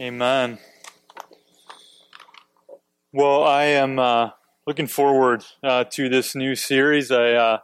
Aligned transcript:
Amen. 0.00 0.60
Well, 3.12 3.42
I 3.42 3.64
am 3.64 3.98
uh, 3.98 4.30
looking 4.64 4.86
forward 4.86 5.44
uh, 5.60 5.84
to 5.90 6.08
this 6.08 6.36
new 6.36 6.54
series. 6.54 7.10
I 7.10 7.32
uh, 7.32 7.58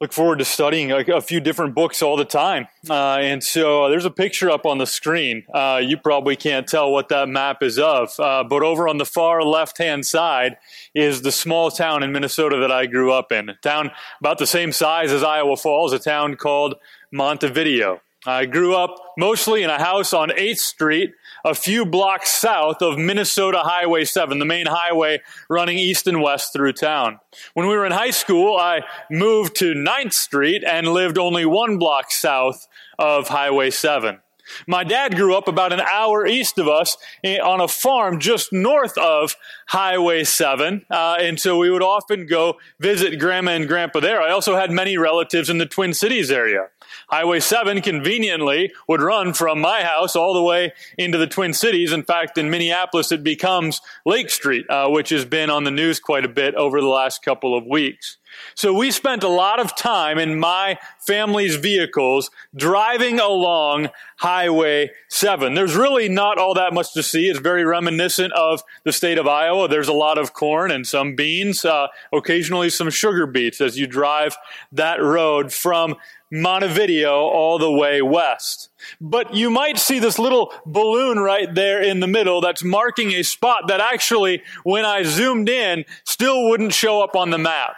look 0.00 0.12
forward 0.12 0.38
to 0.38 0.44
studying 0.44 0.92
a, 0.92 0.98
a, 0.98 1.20
few 1.20 1.40
different 1.40 1.74
books 1.74 2.00
all 2.00 2.16
the 2.16 2.24
time. 2.24 2.68
Uh, 2.88 3.16
and 3.16 3.42
so 3.42 3.84
uh, 3.84 3.88
there's 3.88 4.04
a 4.04 4.10
picture 4.10 4.48
up 4.48 4.66
on 4.66 4.78
the 4.78 4.86
screen. 4.86 5.42
Uh, 5.52 5.80
you 5.82 5.96
probably 5.96 6.36
can't 6.36 6.68
tell 6.68 6.92
what 6.92 7.08
that 7.08 7.28
map 7.28 7.60
is 7.60 7.76
of, 7.76 8.12
but 8.16 8.62
over 8.62 8.86
on 8.86 8.98
the 8.98 9.04
far 9.04 9.42
left 9.42 9.78
hand 9.78 10.06
side 10.06 10.58
is 10.94 11.22
the 11.22 11.32
small 11.32 11.72
town 11.72 12.04
in 12.04 12.12
Minnesota 12.12 12.58
that 12.58 12.70
I 12.70 12.86
grew 12.86 13.12
up 13.12 13.32
in. 13.32 13.48
A 13.48 13.56
town 13.56 13.90
about 14.20 14.38
the 14.38 14.46
same 14.46 14.70
size 14.70 15.10
as 15.10 15.24
Iowa 15.24 15.56
Falls, 15.56 15.92
a 15.92 15.98
town 15.98 16.36
called 16.36 16.76
Montevideo. 17.10 18.00
I 18.26 18.46
grew 18.46 18.74
up 18.74 18.94
mostly 19.18 19.62
in 19.62 19.70
a 19.70 19.78
house 19.78 20.14
on 20.14 20.30
8th 20.30 20.58
Street, 20.58 21.12
a 21.44 21.54
few 21.54 21.84
blocks 21.84 22.30
south 22.30 22.80
of 22.80 22.96
Minnesota 22.96 23.58
Highway 23.58 24.04
7, 24.04 24.38
the 24.38 24.46
main 24.46 24.66
highway 24.66 25.20
running 25.50 25.76
east 25.76 26.06
and 26.06 26.22
west 26.22 26.54
through 26.54 26.72
town. 26.72 27.20
When 27.52 27.68
we 27.68 27.76
were 27.76 27.84
in 27.84 27.92
high 27.92 28.12
school, 28.12 28.56
I 28.56 28.80
moved 29.10 29.56
to 29.56 29.74
9th 29.74 30.14
Street 30.14 30.64
and 30.66 30.88
lived 30.88 31.18
only 31.18 31.44
one 31.44 31.76
block 31.76 32.10
south 32.10 32.66
of 32.98 33.28
Highway 33.28 33.70
7. 33.70 34.20
My 34.66 34.84
dad 34.84 35.16
grew 35.16 35.36
up 35.36 35.48
about 35.48 35.72
an 35.72 35.80
hour 35.80 36.26
east 36.26 36.58
of 36.58 36.68
us 36.68 36.96
on 37.24 37.60
a 37.60 37.68
farm 37.68 38.20
just 38.20 38.52
north 38.52 38.96
of 38.98 39.36
Highway 39.66 40.24
7. 40.24 40.84
Uh, 40.90 41.16
and 41.20 41.40
so 41.40 41.58
we 41.58 41.70
would 41.70 41.82
often 41.82 42.26
go 42.26 42.58
visit 42.78 43.18
grandma 43.18 43.52
and 43.52 43.68
grandpa 43.68 44.00
there. 44.00 44.20
I 44.20 44.30
also 44.30 44.56
had 44.56 44.70
many 44.70 44.96
relatives 44.96 45.48
in 45.48 45.58
the 45.58 45.66
Twin 45.66 45.94
Cities 45.94 46.30
area. 46.30 46.68
Highway 47.08 47.40
7 47.40 47.80
conveniently 47.82 48.72
would 48.88 49.02
run 49.02 49.32
from 49.32 49.60
my 49.60 49.82
house 49.82 50.16
all 50.16 50.34
the 50.34 50.42
way 50.42 50.72
into 50.98 51.18
the 51.18 51.26
Twin 51.26 51.52
Cities. 51.52 51.92
In 51.92 52.02
fact, 52.02 52.38
in 52.38 52.50
Minneapolis, 52.50 53.12
it 53.12 53.22
becomes 53.22 53.80
Lake 54.04 54.30
Street, 54.30 54.68
uh, 54.68 54.88
which 54.88 55.10
has 55.10 55.24
been 55.24 55.50
on 55.50 55.64
the 55.64 55.70
news 55.70 56.00
quite 56.00 56.24
a 56.24 56.28
bit 56.28 56.54
over 56.54 56.80
the 56.80 56.88
last 56.88 57.22
couple 57.22 57.56
of 57.56 57.66
weeks. 57.66 58.18
So 58.54 58.72
we 58.72 58.90
spent 58.90 59.22
a 59.22 59.28
lot 59.28 59.60
of 59.60 59.76
time 59.76 60.18
in 60.18 60.38
my 60.38 60.78
family's 60.98 61.56
vehicles 61.56 62.30
driving 62.54 63.20
along 63.20 63.90
Highway 64.18 64.90
7. 65.08 65.54
There's 65.54 65.76
really 65.76 66.08
not 66.08 66.38
all 66.38 66.54
that 66.54 66.72
much 66.72 66.92
to 66.94 67.02
see. 67.02 67.28
It's 67.28 67.40
very 67.40 67.64
reminiscent 67.64 68.32
of 68.32 68.62
the 68.84 68.92
state 68.92 69.18
of 69.18 69.26
Iowa. 69.26 69.68
There's 69.68 69.88
a 69.88 69.92
lot 69.92 70.18
of 70.18 70.32
corn 70.32 70.70
and 70.70 70.86
some 70.86 71.14
beans, 71.14 71.64
uh, 71.64 71.88
occasionally 72.12 72.70
some 72.70 72.90
sugar 72.90 73.26
beets 73.26 73.60
as 73.60 73.78
you 73.78 73.86
drive 73.86 74.36
that 74.72 75.02
road 75.02 75.52
from 75.52 75.96
Montevideo 76.30 77.12
all 77.12 77.58
the 77.58 77.70
way 77.70 78.02
west. 78.02 78.70
But 79.00 79.34
you 79.34 79.50
might 79.50 79.78
see 79.78 79.98
this 79.98 80.18
little 80.18 80.52
balloon 80.66 81.18
right 81.18 81.52
there 81.54 81.82
in 81.82 82.00
the 82.00 82.06
middle 82.06 82.40
that's 82.40 82.64
marking 82.64 83.12
a 83.12 83.22
spot 83.22 83.68
that 83.68 83.80
actually, 83.80 84.42
when 84.64 84.84
I 84.84 85.04
zoomed 85.04 85.48
in, 85.48 85.84
still 86.04 86.48
wouldn't 86.48 86.72
show 86.72 87.02
up 87.02 87.14
on 87.14 87.30
the 87.30 87.38
map. 87.38 87.76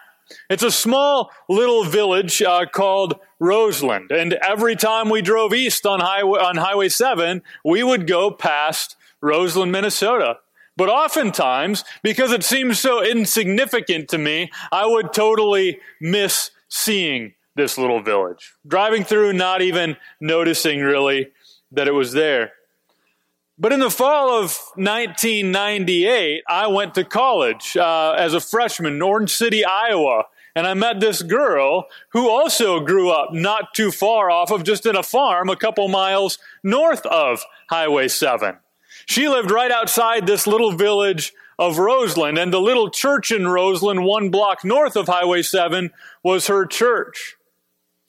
It's 0.51 0.63
a 0.63 0.71
small 0.71 1.31
little 1.49 1.85
village 1.85 2.43
uh, 2.43 2.67
called 2.67 3.21
Roseland, 3.39 4.11
and 4.11 4.35
every 4.35 4.77
time 4.77 5.09
we 5.09 5.23
drove 5.23 5.55
east 5.55 5.87
on 5.87 6.01
highway 6.01 6.41
on 6.41 6.57
Highway 6.57 6.89
Seven, 6.89 7.43
we 7.65 7.83
would 7.83 8.07
go 8.07 8.31
past 8.31 8.97
Roseland, 9.21 9.73
Minnesota. 9.73 10.39
But 10.77 10.89
oftentimes, 10.89 11.85
because 12.03 12.33
it 12.33 12.45
seems 12.45 12.79
so 12.79 13.03
insignificant 13.03 14.09
to 14.11 14.19
me, 14.19 14.51
I 14.71 14.87
would 14.87 15.13
totally 15.13 15.81
miss 16.01 16.51
seeing 16.69 17.35
this 17.55 17.79
little 17.79 18.03
village. 18.03 18.55
Driving 18.67 19.03
through, 19.03 19.33
not 19.33 19.63
even 19.63 19.97
noticing 20.21 20.81
really 20.81 21.29
that 21.73 21.89
it 21.89 21.93
was 21.93 22.13
there. 22.13 22.53
But 23.59 23.73
in 23.73 23.81
the 23.81 23.91
fall 23.91 24.29
of 24.29 24.59
1998, 24.75 26.43
I 26.47 26.67
went 26.67 26.95
to 26.95 27.05
college 27.05 27.75
uh, 27.75 28.15
as 28.19 28.35
a 28.35 28.41
freshman 28.41 28.95
in 28.95 29.03
Orange 29.03 29.31
City, 29.31 29.65
Iowa. 29.65 30.25
And 30.55 30.67
I 30.67 30.75
met 30.75 31.01
this 31.01 31.23
girl 31.23 31.87
who 32.11 32.29
also 32.29 32.81
grew 32.81 33.11
up 33.11 33.33
not 33.33 33.73
too 33.75 33.91
far 33.91 34.31
off 34.31 34.51
of 34.51 34.63
just 34.63 34.85
in 34.85 34.95
a 34.95 35.03
farm 35.03 35.49
a 35.49 35.57
couple 35.57 35.89
miles 35.89 36.39
north 36.63 37.07
of 37.07 37.43
Highway 37.71 38.09
7. 38.09 38.59
She 39.07 39.29
lived 39.29 39.51
right 39.51 39.71
outside 39.71 40.27
this 40.27 40.47
little 40.47 40.73
village 40.73 41.33
of 41.59 41.79
Roseland, 41.79 42.37
and 42.37 42.53
the 42.53 42.61
little 42.61 42.91
church 42.91 43.31
in 43.31 43.49
Roseland, 43.49 44.05
one 44.05 44.31
block 44.31 44.65
north 44.65 44.97
of 44.97 45.07
Highway 45.07 45.41
7, 45.41 45.91
was 46.23 46.49
her 46.49 46.67
church. 46.67 47.36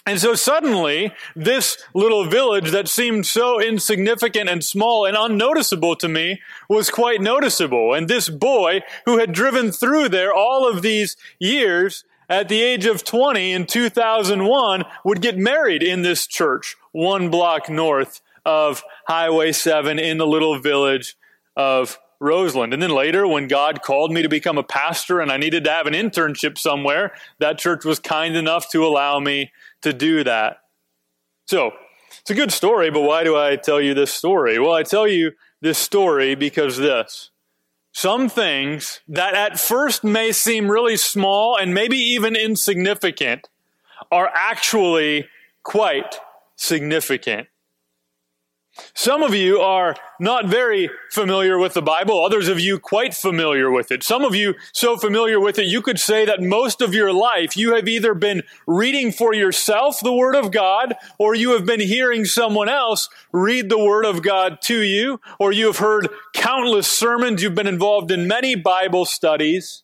And 0.08 0.22
so 0.22 0.36
suddenly, 0.36 1.12
this 1.36 1.84
little 1.94 2.24
village 2.30 2.72
that 2.72 2.88
seemed 2.88 3.26
so 3.26 3.62
insignificant 3.62 4.50
and 4.50 4.64
small 4.64 5.06
and 5.06 5.18
unnoticeable 5.20 5.98
to 5.98 6.08
me 6.08 6.42
was 6.70 6.90
quite 6.90 7.20
noticeable. 7.20 7.94
And 7.94 8.08
this 8.08 8.30
boy 8.30 8.84
who 9.06 9.18
had 9.18 9.34
driven 9.34 9.70
through 9.74 10.08
there 10.08 10.34
all 10.34 10.66
of 10.66 10.82
these 10.82 11.18
years 11.40 12.06
at 12.30 12.48
the 12.48 12.64
age 12.64 12.86
of 12.86 13.04
20 13.04 13.52
in 13.52 13.66
2001 13.66 14.86
would 15.04 15.22
get 15.22 15.38
married 15.38 15.84
in 15.84 16.04
this 16.04 16.26
church 16.26 16.78
one 16.94 17.30
block 17.30 17.70
north 17.70 18.22
of 18.46 18.86
Highway 19.08 19.52
7 19.52 20.00
in 20.00 20.18
the 20.18 20.28
little 20.28 20.58
village 20.58 21.18
of 21.58 22.00
Roseland. 22.20 22.74
And 22.74 22.82
then 22.82 22.92
later, 22.92 23.28
when 23.28 23.48
God 23.48 23.82
called 23.82 24.12
me 24.12 24.22
to 24.22 24.30
become 24.30 24.58
a 24.58 24.64
pastor 24.64 25.20
and 25.20 25.32
I 25.32 25.38
needed 25.38 25.66
to 25.66 25.72
have 25.72 25.86
an 25.86 25.94
internship 25.94 26.58
somewhere, 26.58 27.14
that 27.40 27.60
church 27.60 27.86
was 27.86 28.00
kind 28.00 28.36
enough 28.36 28.70
to 28.72 28.86
allow 28.86 29.20
me 29.20 29.52
to 29.82 29.94
do 29.94 30.24
that. 30.24 30.58
So, 31.46 31.72
it's 32.22 32.32
a 32.32 32.36
good 32.36 32.52
story, 32.52 32.90
but 32.90 33.02
why 33.02 33.24
do 33.24 33.38
I 33.38 33.56
tell 33.56 33.80
you 33.80 33.94
this 33.94 34.14
story? 34.14 34.60
Well, 34.60 34.74
I 34.74 34.84
tell 34.84 35.08
you 35.08 35.32
this 35.62 35.78
story 35.78 36.36
because 36.36 36.78
this. 36.78 37.32
Some 37.94 38.30
things 38.30 39.02
that 39.08 39.34
at 39.34 39.60
first 39.60 40.04
may 40.04 40.32
seem 40.32 40.70
really 40.70 40.98
small 40.98 41.58
and 41.58 41.74
maybe 41.74 41.98
even 41.98 42.36
insignificant 42.36 43.50
are 44.12 44.30
actually 44.34 45.28
quite 45.64 46.20
significant. 46.56 47.48
Some 48.94 49.24
of 49.24 49.34
you 49.34 49.60
are 49.60 49.96
not 50.20 50.48
very 50.48 50.90
familiar 51.12 51.58
with 51.58 51.74
the 51.74 51.82
Bible. 51.82 52.24
Others 52.24 52.48
of 52.48 52.60
you 52.60 52.80
quite 52.80 53.14
familiar 53.14 53.72
with 53.72 53.92
it. 53.92 54.04
Some 54.04 54.24
of 54.24 54.36
you 54.36 54.56
so 54.74 54.98
familiar 54.98 55.40
with 55.40 55.60
it, 55.60 55.66
you 55.66 55.82
could 55.82 56.00
say 56.00 56.26
that 56.26 56.42
most 56.42 56.82
of 56.82 56.94
your 56.94 57.14
life 57.14 57.56
you 57.56 57.76
have 57.76 57.88
either 57.88 58.14
been 58.14 58.44
reading 58.66 59.12
for 59.12 59.34
yourself 59.34 60.00
the 60.00 60.14
Word 60.14 60.36
of 60.36 60.52
God, 60.52 60.96
or 61.18 61.36
you 61.36 61.52
have 61.52 61.66
been 61.66 61.80
hearing 61.80 62.26
someone 62.26 62.70
else 62.70 63.10
read 63.32 63.70
the 63.70 63.84
Word 63.84 64.06
of 64.06 64.22
God 64.22 64.60
to 64.64 64.82
you, 64.82 65.20
or 65.40 65.52
you 65.52 65.68
have 65.68 65.78
heard 65.78 66.10
countless 66.34 66.88
sermons. 66.88 67.42
You've 67.42 67.56
been 67.56 67.68
involved 67.68 68.12
in 68.12 68.28
many 68.28 68.56
Bible 68.56 69.06
studies. 69.06 69.84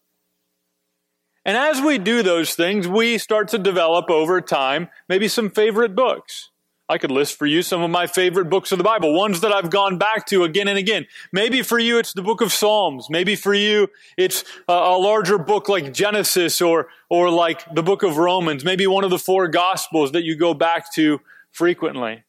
And 1.45 1.57
as 1.57 1.81
we 1.81 1.97
do 1.97 2.23
those 2.23 2.55
things, 2.55 2.87
we 2.87 3.17
start 3.17 3.49
to 3.49 3.57
develop 3.57 4.09
over 4.09 4.39
time 4.39 4.87
maybe 5.09 5.27
some 5.27 5.49
favorite 5.49 5.93
books. 5.93 6.51
I 6.89 6.97
could 6.97 7.11
list 7.11 7.37
for 7.37 7.45
you 7.45 7.61
some 7.61 7.81
of 7.81 7.89
my 7.89 8.07
favorite 8.07 8.49
books 8.49 8.71
of 8.73 8.77
the 8.77 8.83
Bible, 8.83 9.13
ones 9.13 9.39
that 9.41 9.53
I've 9.53 9.69
gone 9.69 9.97
back 9.97 10.25
to 10.27 10.43
again 10.43 10.67
and 10.67 10.77
again. 10.77 11.07
Maybe 11.31 11.61
for 11.61 11.79
you, 11.79 11.97
it's 11.97 12.13
the 12.13 12.21
book 12.21 12.41
of 12.41 12.51
Psalms. 12.51 13.09
Maybe 13.09 13.35
for 13.35 13.53
you, 13.53 13.87
it's 14.17 14.43
a, 14.67 14.73
a, 14.73 14.97
larger 14.97 15.37
book 15.37 15.69
like 15.69 15.93
Genesis 15.93 16.61
or, 16.61 16.89
or 17.09 17.29
like 17.29 17.63
the 17.73 17.83
book 17.83 18.03
of 18.03 18.17
Romans. 18.17 18.65
Maybe 18.65 18.85
one 18.85 19.05
of 19.05 19.11
the 19.11 19.19
four 19.19 19.47
gospels 19.47 20.11
that 20.11 20.23
you 20.23 20.37
go 20.37 20.53
back 20.53 20.93
to 20.95 21.21
frequently. 21.51 22.23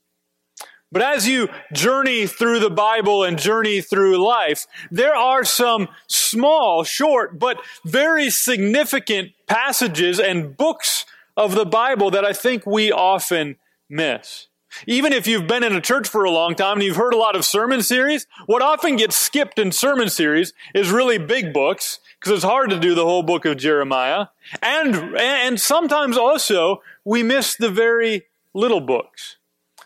But 0.92 1.02
as 1.02 1.26
you 1.26 1.48
journey 1.72 2.28
through 2.28 2.60
the 2.60 2.70
Bible 2.70 3.24
and 3.24 3.36
journey 3.36 3.80
through 3.80 4.24
life, 4.24 4.68
there 4.92 5.16
are 5.16 5.42
some 5.42 5.88
small, 6.06 6.84
short, 6.84 7.40
but 7.40 7.58
very 7.84 8.30
significant 8.30 9.32
passages 9.48 10.20
and 10.20 10.56
books 10.56 11.04
of 11.36 11.56
the 11.56 11.66
Bible 11.66 12.12
that 12.12 12.24
I 12.24 12.32
think 12.32 12.64
we 12.64 12.92
often 12.92 13.56
miss. 13.94 14.48
Even 14.88 15.12
if 15.12 15.26
you've 15.26 15.46
been 15.46 15.62
in 15.62 15.74
a 15.74 15.80
church 15.80 16.08
for 16.08 16.24
a 16.24 16.30
long 16.30 16.56
time 16.56 16.78
and 16.78 16.82
you've 16.82 16.96
heard 16.96 17.14
a 17.14 17.18
lot 17.18 17.36
of 17.36 17.44
sermon 17.44 17.80
series, 17.80 18.26
what 18.46 18.60
often 18.60 18.96
gets 18.96 19.14
skipped 19.14 19.58
in 19.58 19.70
sermon 19.70 20.08
series 20.08 20.52
is 20.74 20.90
really 20.90 21.16
big 21.16 21.52
books 21.52 22.00
because 22.18 22.32
it's 22.32 22.44
hard 22.44 22.70
to 22.70 22.80
do 22.80 22.94
the 22.94 23.04
whole 23.04 23.22
book 23.22 23.44
of 23.44 23.56
Jeremiah. 23.56 24.26
And, 24.60 25.16
and 25.16 25.60
sometimes 25.60 26.16
also 26.16 26.82
we 27.04 27.22
miss 27.22 27.54
the 27.56 27.70
very 27.70 28.24
little 28.52 28.80
books. 28.80 29.36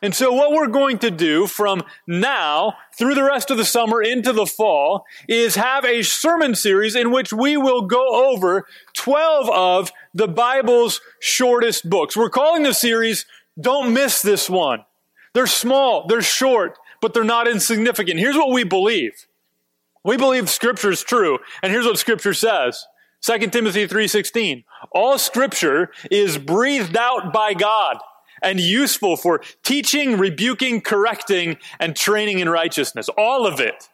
And 0.01 0.15
so 0.15 0.33
what 0.33 0.53
we're 0.53 0.69
going 0.69 0.99
to 0.99 1.11
do 1.11 1.47
from 1.47 1.83
now 2.07 2.75
through 2.97 3.15
the 3.15 3.25
rest 3.25 3.51
of 3.51 3.57
the 3.57 3.65
summer 3.65 4.01
into 4.01 4.33
the 4.33 4.47
fall 4.47 5.05
is 5.29 5.57
have 5.57 5.85
a 5.85 6.03
sermon 6.03 6.55
series 6.55 6.95
in 6.95 7.11
which 7.11 7.33
we 7.33 7.57
will 7.57 7.83
go 7.83 8.31
over 8.31 8.67
12 8.95 9.51
of 9.51 9.93
the 10.15 10.29
Bible's 10.29 11.01
shortest 11.21 11.91
books. 11.91 12.17
We're 12.17 12.31
calling 12.31 12.63
the 12.63 12.75
series 12.75 13.27
don't 13.61 13.93
miss 13.93 14.23
this 14.23 14.49
one. 14.49 14.85
They're 15.35 15.47
small, 15.47 16.07
they're 16.07 16.23
short, 16.23 16.79
but 17.01 17.15
they're 17.15 17.25
not 17.25 17.49
insignificant. 17.49 18.19
Here's 18.19 18.37
what 18.37 18.51
we 18.51 18.65
believe. 18.65 19.27
We 20.05 20.17
believe 20.17 20.49
scripture 20.49 20.91
is 20.91 21.03
true, 21.03 21.39
and 21.63 21.73
here's 21.73 21.87
what 21.87 21.99
scripture 21.99 22.35
says. 22.35 22.87
2 23.21 23.51
Timothy 23.53 23.87
3:16. 23.87 24.65
All 24.93 25.19
scripture 25.19 25.91
is 26.11 26.39
breathed 26.39 26.97
out 26.97 27.33
by 27.33 27.53
God 27.55 27.99
and 28.43 28.61
useful 28.61 29.17
for 29.17 29.43
teaching, 29.65 30.17
rebuking, 30.19 30.81
correcting, 30.81 31.59
and 31.81 31.97
training 31.97 32.39
in 32.39 32.49
righteousness. 32.49 33.09
All 33.19 33.47
of 33.47 33.61
it. 33.61 33.89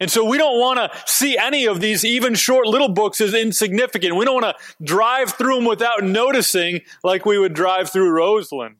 And 0.00 0.10
so 0.10 0.24
we 0.24 0.36
don't 0.36 0.58
want 0.58 0.78
to 0.78 0.90
see 1.06 1.38
any 1.38 1.64
of 1.66 1.80
these 1.80 2.04
even 2.04 2.34
short 2.34 2.66
little 2.66 2.88
books 2.88 3.20
as 3.20 3.34
insignificant. 3.34 4.16
We 4.16 4.24
don't 4.24 4.42
want 4.42 4.56
to 4.56 4.84
drive 4.84 5.34
through 5.34 5.56
them 5.56 5.64
without 5.64 6.02
noticing 6.02 6.80
like 7.04 7.24
we 7.24 7.38
would 7.38 7.54
drive 7.54 7.90
through 7.90 8.10
Roseland. 8.10 8.76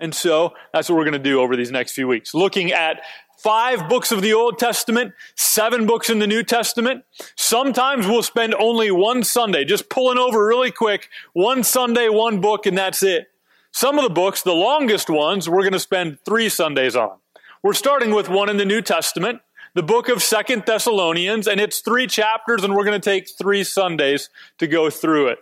And 0.00 0.14
so 0.14 0.54
that's 0.72 0.88
what 0.88 0.96
we're 0.96 1.04
going 1.04 1.12
to 1.12 1.18
do 1.18 1.40
over 1.40 1.56
these 1.56 1.70
next 1.70 1.92
few 1.92 2.08
weeks. 2.08 2.34
Looking 2.34 2.72
at 2.72 3.02
five 3.38 3.88
books 3.88 4.12
of 4.12 4.22
the 4.22 4.32
Old 4.32 4.58
Testament, 4.58 5.12
seven 5.36 5.86
books 5.86 6.10
in 6.10 6.18
the 6.18 6.26
New 6.26 6.42
Testament. 6.42 7.04
Sometimes 7.36 8.06
we'll 8.06 8.22
spend 8.22 8.54
only 8.54 8.90
one 8.90 9.24
Sunday, 9.24 9.64
just 9.64 9.88
pulling 9.88 10.18
over 10.18 10.46
really 10.46 10.70
quick, 10.70 11.08
one 11.32 11.62
Sunday, 11.62 12.08
one 12.08 12.40
book, 12.40 12.66
and 12.66 12.76
that's 12.76 13.02
it. 13.02 13.28
Some 13.72 13.98
of 13.98 14.04
the 14.04 14.10
books, 14.10 14.42
the 14.42 14.52
longest 14.52 15.08
ones, 15.08 15.48
we're 15.48 15.62
going 15.62 15.72
to 15.72 15.78
spend 15.78 16.18
three 16.24 16.48
Sundays 16.48 16.96
on. 16.96 17.18
We're 17.62 17.74
starting 17.74 18.14
with 18.14 18.28
one 18.28 18.48
in 18.48 18.56
the 18.56 18.64
New 18.64 18.82
Testament, 18.82 19.40
the 19.74 19.82
book 19.82 20.08
of 20.08 20.22
Second 20.22 20.64
Thessalonians, 20.66 21.46
and 21.46 21.60
it's 21.60 21.80
three 21.80 22.06
chapters, 22.06 22.64
and 22.64 22.74
we're 22.74 22.84
going 22.84 23.00
to 23.00 23.04
take 23.04 23.28
three 23.38 23.64
Sundays 23.64 24.28
to 24.58 24.66
go 24.66 24.90
through 24.90 25.28
it. 25.28 25.38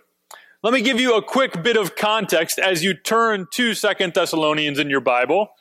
Let 0.61 0.73
me 0.73 0.81
give 0.81 0.99
you 0.99 1.15
a 1.15 1.21
quick 1.21 1.63
bit 1.63 1.77
of 1.77 1.95
context 1.95 2.59
as 2.59 2.83
you 2.83 2.93
turn 2.93 3.47
to 3.51 3.73
Second 3.73 4.13
Thessalonians 4.13 4.77
in 4.77 4.89
your 4.89 4.99
Bible. 4.99 5.51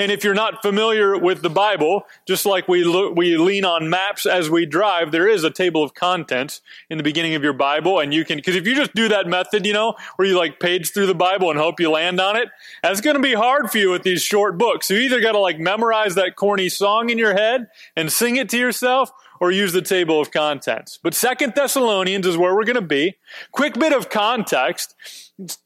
And 0.00 0.10
if 0.10 0.24
you're 0.24 0.34
not 0.34 0.62
familiar 0.62 1.16
with 1.16 1.42
the 1.42 1.48
Bible, 1.48 2.02
just 2.26 2.44
like 2.44 2.66
we 2.66 2.82
look, 2.82 3.14
we 3.14 3.36
lean 3.36 3.64
on 3.64 3.88
maps 3.88 4.26
as 4.26 4.50
we 4.50 4.66
drive, 4.66 5.12
there 5.12 5.28
is 5.28 5.44
a 5.44 5.50
table 5.50 5.84
of 5.84 5.94
contents 5.94 6.60
in 6.90 6.98
the 6.98 7.04
beginning 7.04 7.36
of 7.36 7.44
your 7.44 7.52
Bible, 7.52 8.00
and 8.00 8.12
you 8.12 8.24
can 8.24 8.36
because 8.36 8.56
if 8.56 8.66
you 8.66 8.74
just 8.74 8.94
do 8.94 9.08
that 9.10 9.28
method, 9.28 9.64
you 9.64 9.72
know, 9.72 9.94
where 10.16 10.26
you 10.26 10.36
like 10.36 10.58
page 10.58 10.92
through 10.92 11.06
the 11.06 11.14
Bible 11.14 11.48
and 11.48 11.58
hope 11.58 11.78
you 11.78 11.88
land 11.88 12.20
on 12.20 12.34
it, 12.34 12.48
that's 12.82 13.00
going 13.00 13.14
to 13.14 13.22
be 13.22 13.34
hard 13.34 13.70
for 13.70 13.78
you 13.78 13.92
with 13.92 14.02
these 14.02 14.22
short 14.24 14.58
books. 14.58 14.90
You 14.90 14.98
either 14.98 15.20
got 15.20 15.32
to 15.32 15.38
like 15.38 15.60
memorize 15.60 16.16
that 16.16 16.34
corny 16.34 16.68
song 16.68 17.10
in 17.10 17.16
your 17.16 17.34
head 17.34 17.68
and 17.96 18.10
sing 18.10 18.34
it 18.34 18.48
to 18.48 18.58
yourself, 18.58 19.12
or 19.42 19.50
use 19.50 19.72
the 19.72 19.82
table 19.82 20.20
of 20.20 20.30
contents. 20.30 21.00
But 21.02 21.14
Second 21.14 21.54
Thessalonians 21.56 22.28
is 22.28 22.36
where 22.36 22.54
we're 22.54 22.62
going 22.62 22.76
to 22.76 22.80
be. 22.80 23.16
Quick 23.50 23.74
bit 23.74 23.92
of 23.92 24.08
context. 24.08 24.94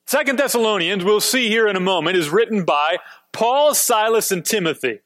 Second 0.07 0.39
Thessalonians, 0.39 1.05
we'll 1.05 1.21
see 1.21 1.49
here 1.49 1.69
in 1.69 1.77
a 1.77 1.81
moment, 1.81 2.17
is 2.17 2.31
written 2.31 2.65
by 2.65 2.97
Paul, 3.33 3.75
Silas, 3.75 4.33
and 4.33 4.43
Timothy. 4.43 5.01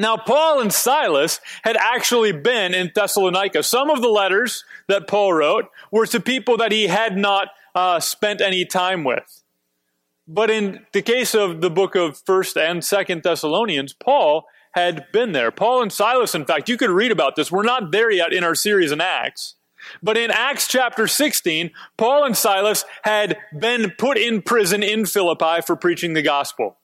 Now, 0.00 0.16
Paul 0.16 0.60
and 0.60 0.72
Silas 0.72 1.38
had 1.62 1.76
actually 1.76 2.32
been 2.32 2.74
in 2.74 2.90
Thessalonica. 2.92 3.62
Some 3.62 3.88
of 3.88 4.02
the 4.02 4.08
letters 4.08 4.64
that 4.88 5.06
Paul 5.06 5.34
wrote 5.34 5.66
were 5.92 6.06
to 6.06 6.18
people 6.18 6.56
that 6.56 6.72
he 6.72 6.88
had 6.88 7.16
not 7.16 7.50
uh, 7.76 8.00
spent 8.00 8.40
any 8.40 8.64
time 8.64 9.04
with. 9.04 9.44
But 10.26 10.50
in 10.50 10.84
the 10.90 11.02
case 11.02 11.36
of 11.36 11.60
the 11.60 11.70
book 11.70 11.94
of 11.94 12.20
1st 12.24 12.60
and 12.68 12.82
2nd 12.82 13.22
Thessalonians, 13.22 13.92
Paul 13.92 14.44
had 14.76 15.10
been 15.10 15.32
there. 15.32 15.50
Paul 15.50 15.82
and 15.82 15.92
Silas, 15.92 16.34
in 16.34 16.44
fact, 16.44 16.68
you 16.68 16.76
could 16.76 16.90
read 16.90 17.10
about 17.10 17.34
this. 17.34 17.50
We're 17.50 17.62
not 17.62 17.90
there 17.90 18.10
yet 18.10 18.32
in 18.32 18.44
our 18.44 18.54
series 18.54 18.92
in 18.92 19.00
Acts. 19.00 19.54
But 20.02 20.18
in 20.18 20.30
Acts 20.30 20.68
chapter 20.68 21.08
16, 21.08 21.70
Paul 21.96 22.24
and 22.24 22.36
Silas 22.36 22.84
had 23.02 23.38
been 23.58 23.92
put 23.96 24.18
in 24.18 24.42
prison 24.42 24.82
in 24.82 25.06
Philippi 25.06 25.62
for 25.64 25.76
preaching 25.76 26.12
the 26.12 26.22
gospel. 26.22 26.76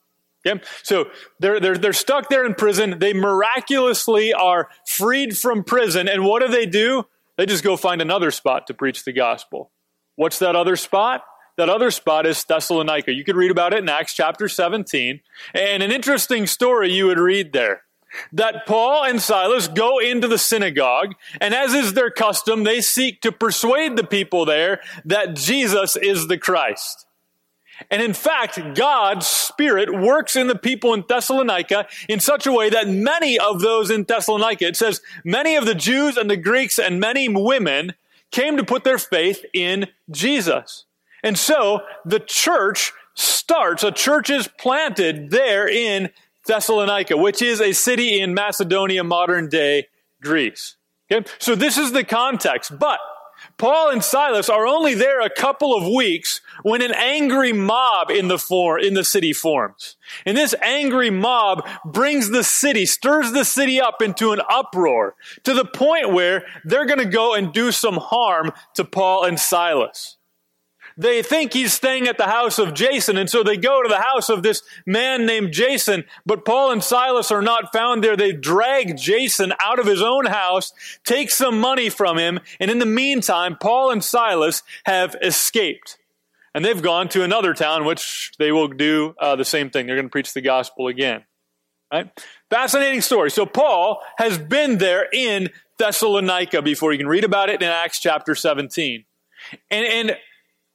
Okay? 0.47 0.61
So 0.83 1.11
they're, 1.39 1.61
they're, 1.61 1.77
they're 1.77 1.93
stuck 1.93 2.31
there 2.31 2.47
in 2.47 2.55
prison. 2.55 2.99
They 2.99 3.13
miraculously 3.13 4.33
are 4.33 4.71
freed 4.87 5.37
from 5.37 5.63
prison. 5.63 6.09
And 6.09 6.25
what 6.25 6.41
do 6.41 6.49
they 6.49 6.67
do? 6.67 7.05
They 7.37 7.45
just 7.45 7.65
go 7.65 7.77
find 7.77 8.01
another 8.01 8.31
spot 8.31 8.67
to 8.69 8.75
preach 8.75 9.05
the 9.05 9.13
gospel. 9.13 9.71
What's 10.17 10.39
that 10.39 10.57
other 10.57 10.77
spot? 10.77 11.25
That 11.63 11.71
other 11.71 11.93
spot 11.93 12.27
is 12.27 12.43
Thessalonica. 12.43 13.13
You 13.13 13.23
could 13.23 13.37
read 13.37 13.53
about 13.53 13.73
it 13.73 13.79
in 13.79 13.89
Acts 13.89 14.15
chapter 14.15 14.49
17. 14.49 15.21
And 15.55 15.81
an 15.81 15.93
interesting 15.93 16.49
story 16.49 16.93
you 16.93 17.07
would 17.07 17.21
read 17.21 17.53
there. 17.53 17.83
That 18.33 18.67
Paul 18.67 19.05
and 19.05 19.23
Silas 19.23 19.69
go 19.69 20.01
into 20.01 20.27
the 20.27 20.39
synagogue, 20.39 21.15
and 21.41 21.55
as 21.55 21.73
is 21.73 21.95
their 21.95 22.11
custom, 22.11 22.65
they 22.65 22.81
seek 22.81 23.21
to 23.21 23.31
persuade 23.31 23.95
the 23.95 24.03
people 24.03 24.45
there 24.45 24.81
that 25.05 25.37
Jesus 25.37 25.95
is 25.95 26.27
the 26.27 26.37
Christ. 26.37 27.07
And 27.93 28.03
in 28.03 28.13
fact, 28.13 28.75
God's 28.75 29.29
Spirit 29.29 29.97
works 29.97 30.35
in 30.35 30.49
the 30.49 30.59
people 30.59 30.93
in 30.95 31.05
Thessalonica 31.09 31.87
in 32.09 32.19
such 32.19 32.45
a 32.45 32.53
way 32.53 32.71
that 32.71 32.89
many 32.89 33.39
of 33.39 33.61
those 33.61 33.89
in 33.89 34.03
Thessalonica, 34.03 34.67
it 34.67 34.77
says, 34.77 35.01
many 35.25 35.55
of 35.55 35.65
the 35.65 35.77
Jews 35.77 36.17
and 36.17 36.29
the 36.29 36.37
Greeks 36.37 36.81
and 36.81 36.99
many 36.99 37.29
women 37.29 37.95
came 38.33 38.57
to 38.57 38.65
put 38.65 38.83
their 38.83 38.99
faith 38.99 39.45
in 39.55 39.87
Jesus. 40.11 40.87
And 41.23 41.39
so 41.39 41.83
the 42.05 42.21
church 42.21 42.93
starts, 43.15 43.85
a 43.85 43.93
church 43.93 44.31
is 44.31 44.49
planted 44.49 45.31
there 45.31 45.69
in 45.69 46.11
Thessalonica, 46.47 47.17
which 47.17 47.41
is 47.43 47.61
a 47.61 47.73
city 47.73 48.21
in 48.21 48.35
Macedonia, 48.35 49.05
modern 49.05 49.49
day 49.49 49.89
Greece. 50.21 50.77
Okay? 51.11 51.29
So 51.39 51.55
this 51.55 51.79
is 51.79 51.93
the 51.93 52.05
context. 52.05 52.77
But 52.79 52.99
Paul 53.59 53.91
and 53.91 54.03
Silas 54.03 54.49
are 54.49 54.67
only 54.67 54.95
there 54.95 55.21
a 55.21 55.31
couple 55.31 55.75
of 55.75 55.87
weeks 55.87 56.41
when 56.63 56.83
an 56.83 56.93
angry 56.93 57.53
mob 57.53 58.11
in 58.11 58.29
the 58.29 58.39
for, 58.39 58.79
in 58.79 58.95
the 58.95 59.05
city 59.05 59.33
forms. 59.33 59.97
And 60.25 60.37
this 60.37 60.55
angry 60.63 61.11
mob 61.11 61.69
brings 61.85 62.31
the 62.31 62.45
city, 62.45 62.87
stirs 62.87 63.33
the 63.33 63.45
city 63.45 63.81
up 63.81 64.03
into 64.03 64.33
an 64.33 64.41
uproar 64.49 65.15
to 65.45 65.55
the 65.55 65.65
point 65.65 66.13
where 66.13 66.45
they're 66.65 66.87
going 66.87 66.99
to 66.99 67.05
go 67.05 67.35
and 67.35 67.53
do 67.53 67.73
some 67.73 67.97
harm 67.97 68.53
to 68.75 68.85
Paul 68.85 69.25
and 69.25 69.39
Silas. 69.39 70.17
They 70.97 71.23
think 71.23 71.53
he's 71.53 71.73
staying 71.73 72.07
at 72.07 72.19
the 72.19 72.27
house 72.27 72.59
of 72.59 72.75
Jason, 72.75 73.17
and 73.17 73.29
so 73.29 73.43
they 73.43 73.57
go 73.57 73.83
to 73.83 73.89
the 73.89 74.01
house 74.01 74.29
of 74.29 74.43
this 74.43 74.63
man 74.87 75.27
named 75.27 75.53
Jason. 75.53 76.05
But 76.27 76.45
Paul 76.45 76.73
and 76.73 76.83
Silas 76.83 77.31
are 77.31 77.43
not 77.43 77.73
found 77.73 78.03
there. 78.03 78.17
They 78.17 78.33
drag 78.33 78.97
Jason 78.97 79.53
out 79.63 79.79
of 79.79 79.87
his 79.87 80.03
own 80.03 80.27
house, 80.27 80.73
take 81.05 81.31
some 81.31 81.61
money 81.61 81.89
from 81.89 82.19
him, 82.19 82.41
and 82.61 82.71
in 82.71 82.79
the 82.79 82.87
meantime, 82.87 83.57
Paul 83.61 83.91
and 83.91 84.03
Silas 84.03 84.63
have 84.85 85.17
escaped. 85.23 85.99
And 86.55 86.65
they've 86.65 86.83
gone 86.83 87.09
to 87.11 87.25
another 87.25 87.55
town, 87.55 87.85
which 87.87 88.33
they 88.39 88.53
will 88.53 88.69
do 88.69 89.15
uh, 89.19 89.37
the 89.37 89.45
same 89.45 89.71
thing. 89.71 89.87
They're 89.87 89.97
going 89.97 90.09
to 90.09 90.13
preach 90.13 90.35
the 90.35 90.43
gospel 90.43 90.87
again. 90.87 91.25
Right? 91.91 92.11
Fascinating 92.51 93.01
story. 93.01 93.31
So 93.31 93.47
Paul 93.47 94.01
has 94.19 94.39
been 94.39 94.79
there 94.79 95.07
in 95.13 95.49
Thessalonica 95.79 96.63
before. 96.63 96.93
You 96.93 96.99
can 96.99 97.09
read 97.09 97.25
about 97.25 97.49
it 97.49 97.63
in 97.63 97.69
Acts 97.69 98.01
chapter 98.01 98.35
17. 98.35 99.05
And, 99.71 99.87
and 99.87 100.17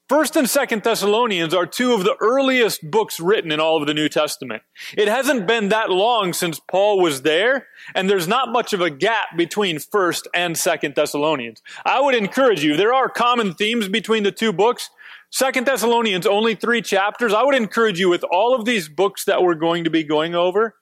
First 0.07 0.37
and 0.37 0.49
Second 0.49 0.83
Thessalonians 0.83 1.53
are 1.53 1.65
two 1.65 1.91
of 1.91 2.05
the 2.05 2.15
earliest 2.21 2.89
books 2.89 3.19
written 3.19 3.51
in 3.51 3.59
all 3.59 3.75
of 3.75 3.87
the 3.87 3.93
New 3.93 4.07
Testament. 4.07 4.63
It 4.97 5.09
hasn't 5.09 5.47
been 5.47 5.67
that 5.67 5.89
long 5.89 6.31
since 6.31 6.61
Paul 6.61 7.01
was 7.01 7.23
there, 7.23 7.67
and 7.93 8.09
there's 8.09 8.27
not 8.27 8.53
much 8.53 8.71
of 8.71 8.79
a 8.79 8.89
gap 8.89 9.35
between 9.35 9.79
First 9.79 10.25
and 10.33 10.57
Second 10.57 10.95
Thessalonians. 10.95 11.61
I 11.85 11.99
would 11.99 12.15
encourage 12.15 12.63
you, 12.63 12.77
there 12.77 12.93
are 12.93 13.09
common 13.09 13.53
themes 13.53 13.89
between 13.89 14.23
the 14.23 14.31
two 14.31 14.53
books. 14.53 14.89
Second 15.29 15.67
Thessalonians, 15.67 16.25
only 16.25 16.55
three 16.55 16.81
chapters. 16.81 17.33
I 17.33 17.43
would 17.43 17.55
encourage 17.55 17.99
you 17.99 18.07
with 18.07 18.23
all 18.31 18.55
of 18.55 18.63
these 18.63 18.87
books 18.87 19.25
that 19.25 19.43
we're 19.43 19.55
going 19.55 19.83
to 19.83 19.89
be 19.89 20.05
going 20.05 20.35
over, 20.35 20.75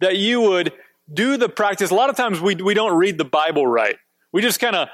that 0.00 0.18
you 0.18 0.42
would 0.42 0.74
do 1.10 1.38
the 1.38 1.48
practice. 1.48 1.90
A 1.90 1.94
lot 1.94 2.10
of 2.10 2.16
times 2.16 2.42
we, 2.42 2.56
we 2.56 2.74
don't 2.74 2.98
read 2.98 3.16
the 3.16 3.24
Bible 3.24 3.66
right. 3.66 3.96
We 4.32 4.42
just 4.42 4.60
kind 4.60 4.76
of 4.76 4.88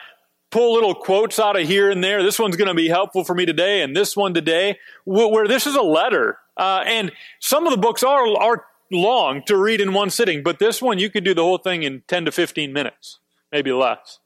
pull 0.50 0.74
little 0.74 0.94
quotes 0.94 1.38
out 1.38 1.58
of 1.58 1.66
here 1.66 1.90
and 1.90 2.02
there. 2.02 2.22
This 2.22 2.38
one's 2.38 2.56
going 2.56 2.68
to 2.68 2.74
be 2.74 2.88
helpful 2.88 3.24
for 3.24 3.34
me 3.34 3.46
today, 3.46 3.82
and 3.82 3.96
this 3.96 4.16
one 4.16 4.34
today, 4.34 4.78
where 5.04 5.48
this 5.48 5.66
is 5.66 5.74
a 5.74 5.82
letter. 5.82 6.38
Uh, 6.56 6.82
and 6.86 7.12
some 7.40 7.66
of 7.66 7.72
the 7.72 7.78
books 7.78 8.02
are 8.02 8.26
are 8.38 8.64
long 8.90 9.42
to 9.46 9.56
read 9.56 9.80
in 9.80 9.92
one 9.92 10.10
sitting, 10.10 10.42
but 10.42 10.58
this 10.58 10.80
one 10.80 10.98
you 10.98 11.10
could 11.10 11.24
do 11.24 11.34
the 11.34 11.42
whole 11.42 11.58
thing 11.58 11.82
in 11.82 12.02
10 12.08 12.26
to 12.26 12.32
15 12.32 12.72
minutes, 12.72 13.18
maybe 13.50 13.72
less. 13.72 14.20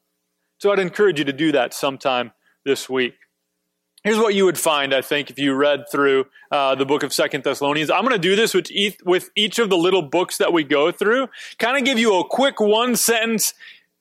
So 0.58 0.70
I'd 0.70 0.78
encourage 0.78 1.18
you 1.18 1.24
to 1.24 1.32
do 1.32 1.52
that 1.52 1.72
sometime 1.72 2.32
this 2.64 2.88
week. 2.88 3.14
Here's 4.04 4.18
what 4.18 4.34
you 4.34 4.46
would 4.46 4.58
find, 4.58 4.94
I 4.94 5.02
think, 5.02 5.28
if 5.28 5.38
you 5.38 5.54
read 5.54 5.84
through 5.90 6.26
uh, 6.50 6.74
the 6.74 6.86
book 6.86 7.02
of 7.02 7.12
Second 7.12 7.44
Thessalonians. 7.44 7.90
I'm 7.90 8.02
going 8.02 8.14
to 8.14 8.18
do 8.18 8.34
this 8.34 8.54
with 8.54 8.70
each, 8.70 8.96
with 9.04 9.30
each 9.36 9.58
of 9.58 9.68
the 9.68 9.76
little 9.76 10.00
books 10.00 10.38
that 10.38 10.54
we 10.54 10.64
go 10.64 10.90
through. 10.90 11.28
Kind 11.58 11.76
of 11.76 11.84
give 11.84 11.98
you 11.98 12.18
a 12.18 12.26
quick 12.26 12.60
one 12.60 12.96
sentence 12.96 13.52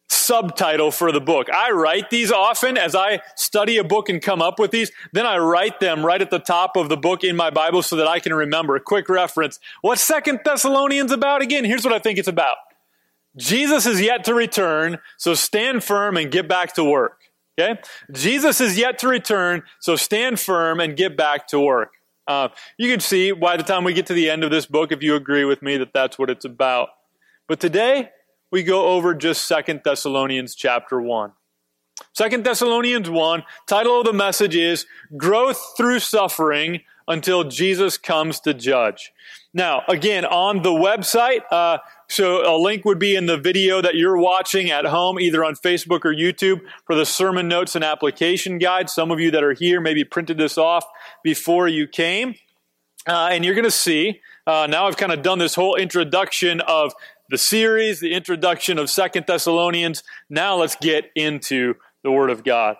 subtitle 0.09 0.91
for 0.91 1.11
the 1.11 1.21
book. 1.21 1.49
I 1.51 1.71
write 1.71 2.09
these 2.09 2.31
often 2.31 2.77
as 2.77 2.95
I 2.95 3.21
study 3.35 3.77
a 3.77 3.83
book 3.83 4.09
and 4.09 4.21
come 4.21 4.41
up 4.41 4.59
with 4.59 4.71
these. 4.71 4.91
Then 5.13 5.25
I 5.25 5.37
write 5.37 5.79
them 5.79 6.05
right 6.05 6.21
at 6.21 6.31
the 6.31 6.39
top 6.39 6.75
of 6.75 6.89
the 6.89 6.97
book 6.97 7.23
in 7.23 7.35
my 7.35 7.49
Bible 7.49 7.83
so 7.83 7.95
that 7.95 8.07
I 8.07 8.19
can 8.19 8.33
remember. 8.33 8.75
A 8.75 8.79
quick 8.79 9.09
reference. 9.09 9.59
What's 9.81 10.01
Second 10.01 10.41
Thessalonians 10.43 11.11
about 11.11 11.41
again? 11.41 11.63
Here's 11.63 11.83
what 11.83 11.93
I 11.93 11.99
think 11.99 12.17
it's 12.17 12.27
about. 12.27 12.57
Jesus 13.37 13.85
is 13.85 14.01
yet 14.01 14.23
to 14.25 14.33
return, 14.33 14.97
so 15.17 15.33
stand 15.33 15.83
firm 15.83 16.17
and 16.17 16.31
get 16.31 16.47
back 16.47 16.73
to 16.75 16.83
work. 16.83 17.21
Okay? 17.59 17.79
Jesus 18.11 18.61
is 18.61 18.77
yet 18.77 18.99
to 18.99 19.07
return, 19.07 19.63
so 19.79 19.95
stand 19.95 20.39
firm 20.39 20.79
and 20.79 20.95
get 20.95 21.15
back 21.15 21.47
to 21.47 21.59
work. 21.59 21.93
Uh, 22.27 22.49
you 22.77 22.91
can 22.91 22.99
see 22.99 23.31
by 23.31 23.57
the 23.57 23.63
time 23.63 23.83
we 23.83 23.93
get 23.93 24.05
to 24.07 24.13
the 24.13 24.29
end 24.29 24.43
of 24.43 24.51
this 24.51 24.65
book, 24.65 24.91
if 24.91 25.01
you 25.01 25.15
agree 25.15 25.45
with 25.45 25.61
me, 25.61 25.77
that 25.77 25.93
that's 25.93 26.17
what 26.17 26.29
it's 26.29 26.45
about. 26.45 26.89
But 27.47 27.59
today, 27.59 28.09
we 28.51 28.63
go 28.63 28.87
over 28.87 29.13
just 29.13 29.45
Second 29.45 29.81
Thessalonians 29.83 30.55
chapter 30.55 31.01
1. 31.01 31.33
Second 32.13 32.43
Thessalonians 32.43 33.09
1, 33.09 33.43
title 33.67 33.99
of 33.99 34.05
the 34.05 34.13
message 34.13 34.55
is 34.55 34.85
Growth 35.17 35.73
Through 35.75 35.99
Suffering 35.99 36.81
until 37.07 37.43
Jesus 37.43 37.97
comes 37.97 38.39
to 38.41 38.53
judge. 38.53 39.11
Now, 39.53 39.81
again, 39.87 40.25
on 40.25 40.61
the 40.61 40.69
website, 40.69 41.41
uh, 41.51 41.79
so 42.07 42.47
a 42.47 42.55
link 42.57 42.85
would 42.85 42.99
be 42.99 43.15
in 43.15 43.25
the 43.25 43.37
video 43.37 43.81
that 43.81 43.95
you're 43.95 44.17
watching 44.17 44.69
at 44.69 44.85
home, 44.85 45.19
either 45.19 45.43
on 45.43 45.55
Facebook 45.55 46.05
or 46.05 46.13
YouTube, 46.13 46.61
for 46.85 46.95
the 46.95 47.05
sermon 47.05 47.47
notes 47.47 47.75
and 47.75 47.83
application 47.83 48.59
guide. 48.59 48.89
Some 48.89 49.11
of 49.11 49.19
you 49.19 49.31
that 49.31 49.43
are 49.43 49.53
here 49.53 49.81
maybe 49.81 50.03
printed 50.03 50.37
this 50.37 50.57
off 50.57 50.85
before 51.23 51.67
you 51.67 51.87
came. 51.87 52.35
Uh, 53.07 53.29
and 53.31 53.43
you're 53.43 53.55
going 53.55 53.65
to 53.65 53.71
see, 53.71 54.21
uh, 54.45 54.67
now 54.69 54.85
I've 54.85 54.97
kind 54.97 55.11
of 55.11 55.23
done 55.23 55.39
this 55.39 55.55
whole 55.55 55.75
introduction 55.75 56.61
of 56.61 56.93
the 57.29 57.37
series, 57.37 57.99
the 57.99 58.13
introduction 58.13 58.77
of 58.77 58.89
Second 58.89 59.25
Thessalonians. 59.27 60.03
Now 60.29 60.55
let's 60.55 60.75
get 60.75 61.11
into 61.15 61.75
the 62.03 62.11
Word 62.11 62.29
of 62.29 62.43
God 62.43 62.77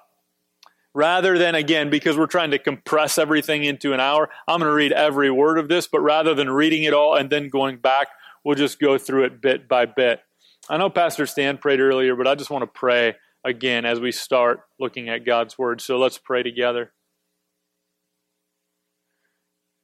rather 0.93 1.37
than, 1.37 1.55
again, 1.55 1.89
because 1.89 2.17
we're 2.17 2.27
trying 2.27 2.51
to 2.51 2.59
compress 2.59 3.17
everything 3.17 3.63
into 3.63 3.93
an 3.93 3.99
hour, 3.99 4.29
I'm 4.47 4.59
going 4.59 4.69
to 4.69 4.73
read 4.73 4.91
every 4.91 5.31
word 5.31 5.57
of 5.57 5.69
this, 5.69 5.87
but 5.87 6.01
rather 6.01 6.33
than 6.33 6.49
reading 6.49 6.83
it 6.83 6.93
all 6.93 7.15
and 7.15 7.29
then 7.29 7.49
going 7.49 7.77
back, 7.77 8.07
we'll 8.43 8.55
just 8.55 8.79
go 8.79 8.97
through 8.97 9.25
it 9.25 9.41
bit 9.41 9.67
by 9.67 9.85
bit. 9.85 10.21
I 10.69 10.77
know 10.77 10.89
Pastor 10.89 11.25
Stan 11.25 11.57
prayed 11.57 11.79
earlier, 11.79 12.15
but 12.15 12.27
I 12.27 12.35
just 12.35 12.49
want 12.49 12.63
to 12.63 12.67
pray 12.67 13.15
again 13.43 13.85
as 13.85 13.99
we 13.99 14.11
start 14.11 14.61
looking 14.79 15.09
at 15.09 15.25
God's 15.25 15.57
Word. 15.57 15.81
So 15.81 15.97
let's 15.97 16.17
pray 16.17 16.43
together. 16.43 16.91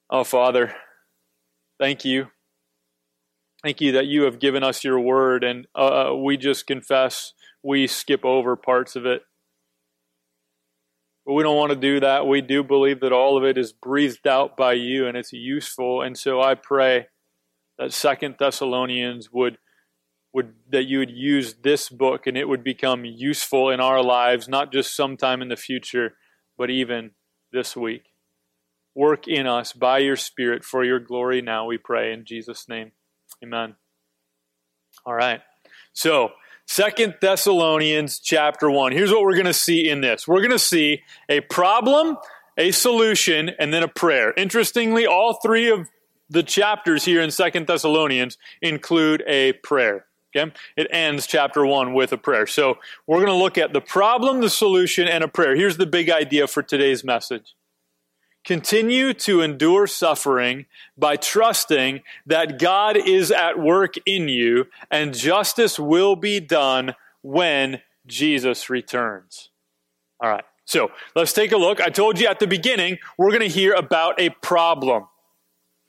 Oh, 0.10 0.24
Father, 0.24 0.76
thank 1.80 2.06
you. 2.06 2.28
Thank 3.66 3.82
you 3.82 3.94
that 3.94 4.06
you 4.06 4.26
have 4.26 4.38
given 4.38 4.64
us 4.64 4.84
your 4.84 5.00
word, 5.00 5.44
and 5.44 5.66
uh, 5.74 6.14
we 6.16 6.38
just 6.38 6.68
confess 6.68 7.34
we 7.64 7.88
skip 7.88 8.24
over 8.24 8.56
parts 8.56 8.96
of 8.96 9.08
it. 9.08 9.24
But 11.26 11.34
we 11.34 11.42
don't 11.42 11.58
want 11.58 11.72
to 11.72 11.76
do 11.76 12.00
that. 12.00 12.28
We 12.28 12.42
do 12.42 12.62
believe 12.62 13.00
that 13.00 13.12
all 13.12 13.40
of 13.40 13.44
it 13.44 13.58
is 13.58 13.74
breathed 13.74 14.28
out 14.28 14.56
by 14.56 14.74
you 14.74 15.08
and 15.08 15.18
it's 15.18 15.34
useful. 15.34 16.04
And 16.04 16.16
so 16.16 16.40
I 16.44 16.54
pray 16.54 17.08
that 17.80 17.92
Second 17.92 18.36
Thessalonians 18.38 19.32
would 19.34 19.58
would 20.32 20.54
that 20.70 20.84
you 20.84 21.00
would 21.00 21.10
use 21.10 21.56
this 21.64 21.90
book 21.90 22.28
and 22.28 22.38
it 22.38 22.48
would 22.48 22.64
become 22.64 23.04
useful 23.04 23.72
in 23.72 23.80
our 23.80 24.04
lives, 24.04 24.48
not 24.48 24.72
just 24.72 24.96
sometime 24.96 25.42
in 25.42 25.50
the 25.50 25.56
future, 25.56 26.14
but 26.56 26.70
even 26.70 27.14
this 27.52 27.76
week. 27.76 28.12
Work 28.94 29.28
in 29.28 29.48
us 29.48 29.74
by 29.74 29.98
your 29.98 30.18
Spirit 30.18 30.64
for 30.64 30.84
your 30.86 31.00
glory 31.00 31.42
now, 31.42 31.66
we 31.66 31.80
pray 31.80 32.14
in 32.14 32.26
Jesus' 32.26 32.70
name. 32.70 32.92
Amen. 33.46 33.76
All 35.06 35.14
right. 35.14 35.42
So 35.94 36.32
Second 36.66 37.16
Thessalonians 37.22 38.18
chapter 38.18 38.72
1. 38.72 38.92
Here's 38.92 39.12
what 39.12 39.22
we're 39.22 39.34
going 39.34 39.46
to 39.46 39.54
see 39.54 39.88
in 39.88 40.02
this. 40.02 40.28
We're 40.28 40.40
going 40.40 40.50
to 40.50 40.58
see 40.58 41.04
a 41.30 41.42
problem, 41.42 42.18
a 42.58 42.72
solution, 42.72 43.52
and 43.60 43.72
then 43.72 43.84
a 43.84 43.88
prayer. 43.88 44.34
Interestingly, 44.36 45.06
all 45.06 45.36
three 45.44 45.70
of 45.70 45.88
the 46.28 46.42
chapters 46.42 47.06
here 47.06 47.22
in 47.22 47.30
Second 47.30 47.68
Thessalonians 47.68 48.40
include 48.64 49.24
a 49.28 49.54
prayer. 49.54 50.08
Okay? 50.36 50.52
It 50.76 50.88
ends 50.90 51.28
chapter 51.28 51.64
1 51.64 51.94
with 51.94 52.14
a 52.14 52.18
prayer. 52.18 52.48
So 52.48 52.80
we're 53.06 53.24
going 53.24 53.28
to 53.28 53.34
look 53.36 53.60
at 53.60 53.74
the 53.74 53.82
problem, 53.82 54.42
the 54.42 54.50
solution, 54.50 55.08
and 55.08 55.24
a 55.24 55.28
prayer. 55.28 55.56
Here's 55.56 55.78
the 55.78 55.86
big 55.86 56.10
idea 56.10 56.48
for 56.48 56.64
today's 56.64 57.04
message. 57.04 57.54
Continue 58.46 59.14
to 59.16 59.42
endure 59.42 59.88
suffering 59.88 60.68
by 60.96 61.16
trusting 61.16 62.02
that 62.28 62.60
God 62.60 62.96
is 62.96 63.32
at 63.32 63.60
work 63.60 63.96
in 64.06 64.30
you 64.30 64.68
and 64.92 65.16
justice 65.16 65.80
will 65.80 66.16
be 66.16 66.40
done 66.40 66.94
when 67.24 67.82
Jesus 68.06 68.70
returns. 68.70 69.50
All 70.22 70.30
right, 70.30 70.46
so 70.64 70.92
let's 71.16 71.34
take 71.34 71.52
a 71.52 71.58
look. 71.58 71.82
I 71.82 71.90
told 71.90 72.20
you 72.20 72.28
at 72.28 72.40
the 72.40 72.48
beginning, 72.48 73.00
we're 73.18 73.32
going 73.32 73.42
to 73.42 73.48
hear 73.48 73.74
about 73.74 74.20
a 74.20 74.30
problem. 74.30 75.08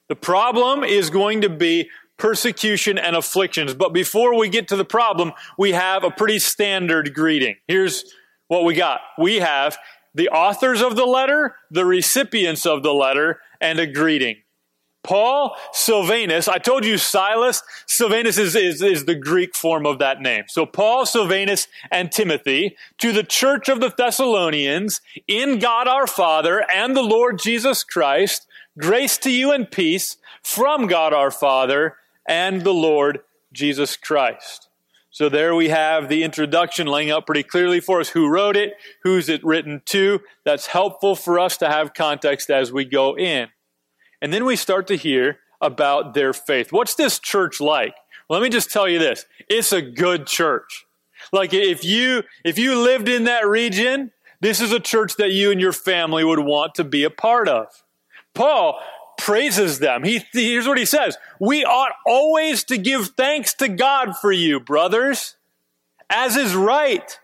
The 0.09 0.17
problem 0.17 0.83
is 0.83 1.11
going 1.11 1.43
to 1.43 1.51
be 1.51 1.91
persecution 2.17 2.97
and 2.97 3.15
afflictions. 3.15 3.75
But 3.75 3.93
before 3.93 4.37
we 4.39 4.49
get 4.49 4.69
to 4.69 4.77
the 4.77 4.85
problem, 4.85 5.33
we 5.59 5.73
have 5.73 6.05
a 6.05 6.11
pretty 6.11 6.39
standard 6.39 7.15
greeting. 7.15 7.57
Here's 7.69 8.05
what 8.49 8.65
we 8.65 8.75
got. 8.75 9.01
We 9.19 9.37
have 9.37 9.77
the 10.17 10.31
authors 10.31 10.81
of 10.81 10.97
the 10.97 11.05
letter, 11.05 11.55
the 11.71 11.85
recipients 11.85 12.67
of 12.67 12.83
the 12.83 12.95
letter, 12.95 13.39
and 13.61 13.79
a 13.79 13.87
greeting. 13.87 14.37
Paul 15.05 15.57
Silvanus, 15.73 16.49
I 16.49 16.59
told 16.59 16.85
you 16.85 16.99
Silas, 16.99 17.63
Silvanus 17.87 18.39
is, 18.39 18.57
is, 18.57 18.83
is, 18.83 19.05
the 19.05 19.15
Greek 19.15 19.55
form 19.55 19.87
of 19.87 20.01
that 20.01 20.21
name. 20.21 20.45
So 20.49 20.67
Paul, 20.67 21.07
Silvanus, 21.07 21.69
and 21.93 22.11
Timothy 22.11 22.77
to 22.99 23.13
the 23.13 23.23
church 23.23 23.69
of 23.69 23.79
the 23.79 23.95
Thessalonians 23.97 25.01
in 25.29 25.61
God 25.61 25.87
our 25.87 26.09
Father 26.09 26.65
and 26.75 26.97
the 26.97 27.03
Lord 27.03 27.39
Jesus 27.39 27.85
Christ, 27.85 28.49
grace 28.77 29.17
to 29.19 29.31
you 29.31 29.53
and 29.53 29.71
peace 29.71 30.17
from 30.43 30.89
God 30.89 31.13
our 31.13 31.31
Father 31.31 31.97
and 32.27 32.63
the 32.63 32.75
Lord 32.75 33.21
Jesus 33.53 33.97
Christ. 33.97 34.66
So 35.17 35.31
there 35.31 35.55
we 35.55 35.71
have 35.71 36.11
the 36.11 36.25
introduction 36.25 36.87
laying 36.87 37.11
out 37.11 37.25
pretty 37.25 37.43
clearly 37.43 37.81
for 37.81 38.01
us 38.01 38.11
who 38.11 38.29
wrote 38.29 38.55
it, 38.55 38.75
who's 39.03 39.31
it 39.31 39.43
written 39.43 39.81
to. 39.87 40.21
That's 40.45 40.67
helpful 40.67 41.17
for 41.17 41.41
us 41.41 41.57
to 41.57 41.69
have 41.69 41.95
context 41.95 42.51
as 42.51 42.71
we 42.71 42.85
go 42.85 43.17
in. 43.17 43.49
And 44.21 44.31
then 44.31 44.45
we 44.45 44.57
start 44.57 44.87
to 44.89 44.95
hear 44.95 45.39
about 45.59 46.13
their 46.13 46.35
faith. 46.35 46.71
What's 46.71 46.97
this 46.97 47.19
church 47.19 47.63
like? 47.63 47.95
Let 48.29 48.43
me 48.43 48.51
just 48.51 48.71
tell 48.71 48.87
you 48.87 48.99
this. 48.99 49.25
It's 49.49 49.73
a 49.73 49.81
good 49.81 50.27
church. 50.27 50.85
Like 51.33 51.55
if 51.55 51.83
you, 51.83 52.23
if 52.45 52.59
you 52.59 52.79
lived 52.79 53.09
in 53.09 53.25
that 53.25 53.49
region, 53.49 54.13
this 54.43 54.61
is 54.61 54.71
a 54.71 54.81
church 54.81 55.17
that 55.17 55.33
you 55.33 55.51
and 55.51 55.63
your 55.63 55.73
family 55.73 56.25
would 56.25 56.41
want 56.41 56.75
to 56.75 56.85
be 56.85 57.05
a 57.05 57.11
part 57.11 57.49
of. 57.49 57.69
Paul 58.35 58.79
praises 59.19 59.79
them. 59.79 60.05
He, 60.05 60.25
here's 60.33 60.69
what 60.69 60.79
he 60.79 60.85
says. 60.85 61.17
We 61.41 61.65
ought 61.65 61.93
always 62.07 62.65
to 62.65 62.79
give 62.79 63.09
thanks 63.17 63.55
to 63.55 63.69
God 63.69 64.17
for 64.17 64.33
you, 64.33 64.61
brothers, 64.61 65.37
as 66.11 66.37
is 66.37 66.55
right. 66.55 67.19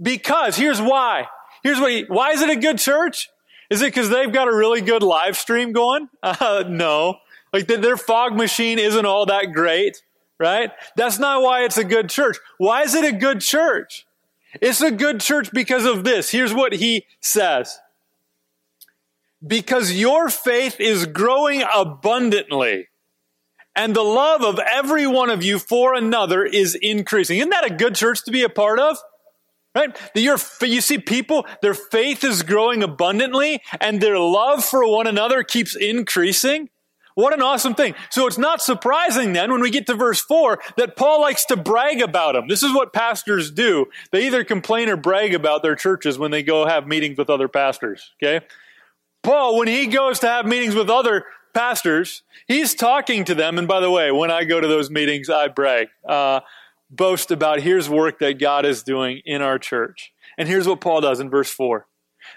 Because 0.00 0.56
here's 0.56 0.80
why. 0.80 1.26
Here's 1.62 1.80
what 1.80 1.90
he, 1.90 2.04
why 2.04 2.30
is 2.30 2.40
it 2.40 2.50
a 2.50 2.56
good 2.56 2.78
church? 2.78 3.30
Is 3.70 3.82
it 3.82 3.86
because 3.86 4.08
they've 4.08 4.32
got 4.32 4.48
a 4.48 4.54
really 4.54 4.80
good 4.80 5.02
live 5.02 5.36
stream 5.36 5.72
going? 5.72 6.08
Uh, 6.22 6.64
no. 6.68 7.18
Like 7.52 7.66
their 7.66 7.96
fog 7.96 8.36
machine 8.36 8.78
isn't 8.78 9.06
all 9.06 9.26
that 9.26 9.52
great, 9.54 10.02
right? 10.38 10.70
That's 10.96 11.18
not 11.18 11.42
why 11.42 11.64
it's 11.64 11.78
a 11.78 11.84
good 11.84 12.10
church. 12.10 12.36
Why 12.58 12.82
is 12.82 12.94
it 12.94 13.04
a 13.04 13.16
good 13.16 13.40
church? 13.40 14.06
It's 14.60 14.80
a 14.80 14.90
good 14.90 15.20
church 15.20 15.50
because 15.52 15.84
of 15.84 16.04
this. 16.04 16.30
Here's 16.30 16.52
what 16.52 16.74
he 16.74 17.06
says 17.20 17.78
because 19.46 19.92
your 19.92 20.28
faith 20.28 20.80
is 20.80 21.06
growing 21.06 21.62
abundantly 21.74 22.88
and 23.78 23.94
the 23.94 24.02
love 24.02 24.42
of 24.42 24.58
every 24.58 25.06
one 25.06 25.30
of 25.30 25.44
you 25.44 25.60
for 25.60 25.94
another 25.94 26.44
is 26.44 26.74
increasing. 26.74 27.38
Isn't 27.38 27.50
that 27.50 27.70
a 27.70 27.74
good 27.74 27.94
church 27.94 28.24
to 28.24 28.32
be 28.32 28.42
a 28.42 28.48
part 28.48 28.80
of? 28.80 28.98
Right? 29.74 29.96
Your, 30.14 30.38
you 30.62 30.80
see 30.80 30.98
people, 30.98 31.46
their 31.62 31.74
faith 31.74 32.24
is 32.24 32.42
growing 32.42 32.82
abundantly 32.82 33.62
and 33.80 34.00
their 34.00 34.18
love 34.18 34.64
for 34.64 34.84
one 34.90 35.06
another 35.06 35.44
keeps 35.44 35.76
increasing. 35.76 36.70
What 37.14 37.32
an 37.32 37.42
awesome 37.42 37.74
thing. 37.74 37.94
So 38.10 38.26
it's 38.26 38.38
not 38.38 38.62
surprising 38.62 39.32
then 39.32 39.52
when 39.52 39.60
we 39.60 39.70
get 39.70 39.86
to 39.86 39.94
verse 39.94 40.20
4 40.20 40.60
that 40.76 40.96
Paul 40.96 41.20
likes 41.20 41.44
to 41.46 41.56
brag 41.56 42.00
about 42.00 42.32
them. 42.32 42.48
This 42.48 42.64
is 42.64 42.74
what 42.74 42.92
pastors 42.92 43.50
do. 43.50 43.86
They 44.10 44.26
either 44.26 44.42
complain 44.42 44.88
or 44.88 44.96
brag 44.96 45.34
about 45.34 45.62
their 45.62 45.76
churches 45.76 46.18
when 46.18 46.32
they 46.32 46.42
go 46.42 46.66
have 46.66 46.88
meetings 46.88 47.18
with 47.18 47.30
other 47.30 47.48
pastors. 47.48 48.12
Okay? 48.22 48.44
Paul, 49.22 49.58
when 49.58 49.68
he 49.68 49.86
goes 49.86 50.18
to 50.20 50.26
have 50.26 50.46
meetings 50.46 50.74
with 50.74 50.88
other 50.88 51.24
pastors, 51.54 52.22
he's 52.46 52.74
talking 52.74 53.24
to 53.24 53.34
them. 53.34 53.58
And 53.58 53.66
by 53.66 53.80
the 53.80 53.90
way, 53.90 54.10
when 54.10 54.30
I 54.30 54.44
go 54.44 54.60
to 54.60 54.66
those 54.66 54.90
meetings, 54.90 55.28
I 55.28 55.48
brag, 55.48 55.88
uh, 56.08 56.40
boast 56.90 57.30
about 57.30 57.60
here's 57.60 57.88
work 57.88 58.18
that 58.20 58.38
God 58.38 58.64
is 58.64 58.82
doing 58.82 59.20
in 59.24 59.42
our 59.42 59.58
church. 59.58 60.12
And 60.36 60.48
here's 60.48 60.68
what 60.68 60.80
Paul 60.80 61.00
does 61.00 61.20
in 61.20 61.30
verse 61.30 61.50
4. 61.50 61.86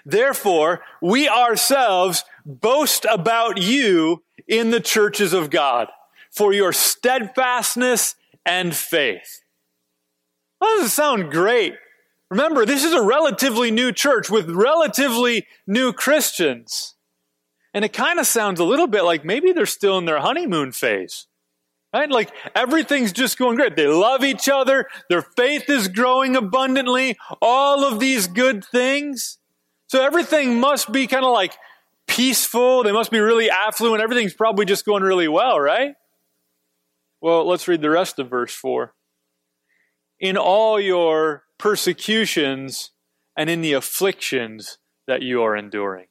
Therefore, 0.04 0.82
we 1.00 1.28
ourselves 1.28 2.24
boast 2.44 3.06
about 3.10 3.58
you 3.60 4.22
in 4.48 4.70
the 4.70 4.80
churches 4.80 5.32
of 5.32 5.50
God 5.50 5.88
for 6.30 6.52
your 6.52 6.72
steadfastness 6.72 8.16
and 8.44 8.74
faith. 8.74 9.42
Doesn't 10.60 10.88
sound 10.88 11.30
great. 11.30 11.74
Remember, 12.32 12.64
this 12.64 12.82
is 12.82 12.94
a 12.94 13.02
relatively 13.02 13.70
new 13.70 13.92
church 13.92 14.30
with 14.30 14.48
relatively 14.48 15.46
new 15.66 15.92
Christians. 15.92 16.94
And 17.74 17.84
it 17.84 17.92
kind 17.92 18.18
of 18.18 18.26
sounds 18.26 18.58
a 18.58 18.64
little 18.64 18.86
bit 18.86 19.02
like 19.02 19.22
maybe 19.22 19.52
they're 19.52 19.66
still 19.66 19.98
in 19.98 20.06
their 20.06 20.18
honeymoon 20.18 20.72
phase. 20.72 21.26
Right? 21.92 22.08
Like 22.08 22.32
everything's 22.54 23.12
just 23.12 23.36
going 23.36 23.56
great. 23.56 23.76
They 23.76 23.86
love 23.86 24.24
each 24.24 24.48
other. 24.48 24.86
Their 25.10 25.20
faith 25.20 25.68
is 25.68 25.88
growing 25.88 26.34
abundantly. 26.34 27.18
All 27.42 27.84
of 27.84 28.00
these 28.00 28.28
good 28.28 28.64
things. 28.64 29.36
So 29.88 30.02
everything 30.02 30.58
must 30.58 30.90
be 30.90 31.06
kind 31.06 31.26
of 31.26 31.32
like 31.32 31.58
peaceful. 32.06 32.82
They 32.82 32.92
must 32.92 33.10
be 33.10 33.20
really 33.20 33.50
affluent. 33.50 34.02
Everything's 34.02 34.32
probably 34.32 34.64
just 34.64 34.86
going 34.86 35.02
really 35.02 35.28
well, 35.28 35.60
right? 35.60 35.96
Well, 37.20 37.46
let's 37.46 37.68
read 37.68 37.82
the 37.82 37.90
rest 37.90 38.18
of 38.18 38.30
verse 38.30 38.54
4. 38.54 38.94
In 40.18 40.38
all 40.38 40.80
your 40.80 41.42
persecutions 41.62 42.90
and 43.36 43.48
in 43.48 43.60
the 43.60 43.72
afflictions 43.72 44.78
that 45.06 45.22
you 45.22 45.40
are 45.40 45.56
enduring. 45.56 46.06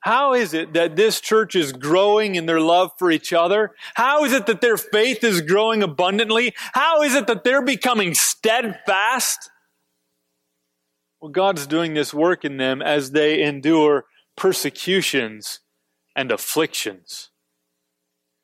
How 0.00 0.34
is 0.34 0.52
it 0.52 0.74
that 0.74 0.96
this 0.96 1.18
church 1.18 1.54
is 1.54 1.72
growing 1.72 2.34
in 2.34 2.44
their 2.44 2.60
love 2.60 2.90
for 2.98 3.10
each 3.10 3.32
other? 3.32 3.70
How 3.94 4.24
is 4.24 4.34
it 4.34 4.44
that 4.46 4.60
their 4.60 4.76
faith 4.76 5.24
is 5.24 5.40
growing 5.40 5.82
abundantly? 5.82 6.52
How 6.74 7.00
is 7.00 7.14
it 7.14 7.26
that 7.26 7.42
they're 7.42 7.64
becoming 7.64 8.12
steadfast? 8.12 9.50
Well, 11.18 11.30
God's 11.30 11.66
doing 11.66 11.94
this 11.94 12.12
work 12.12 12.44
in 12.44 12.58
them 12.58 12.82
as 12.82 13.12
they 13.12 13.42
endure 13.42 14.04
persecutions 14.36 15.60
and 16.14 16.30
afflictions. 16.30 17.30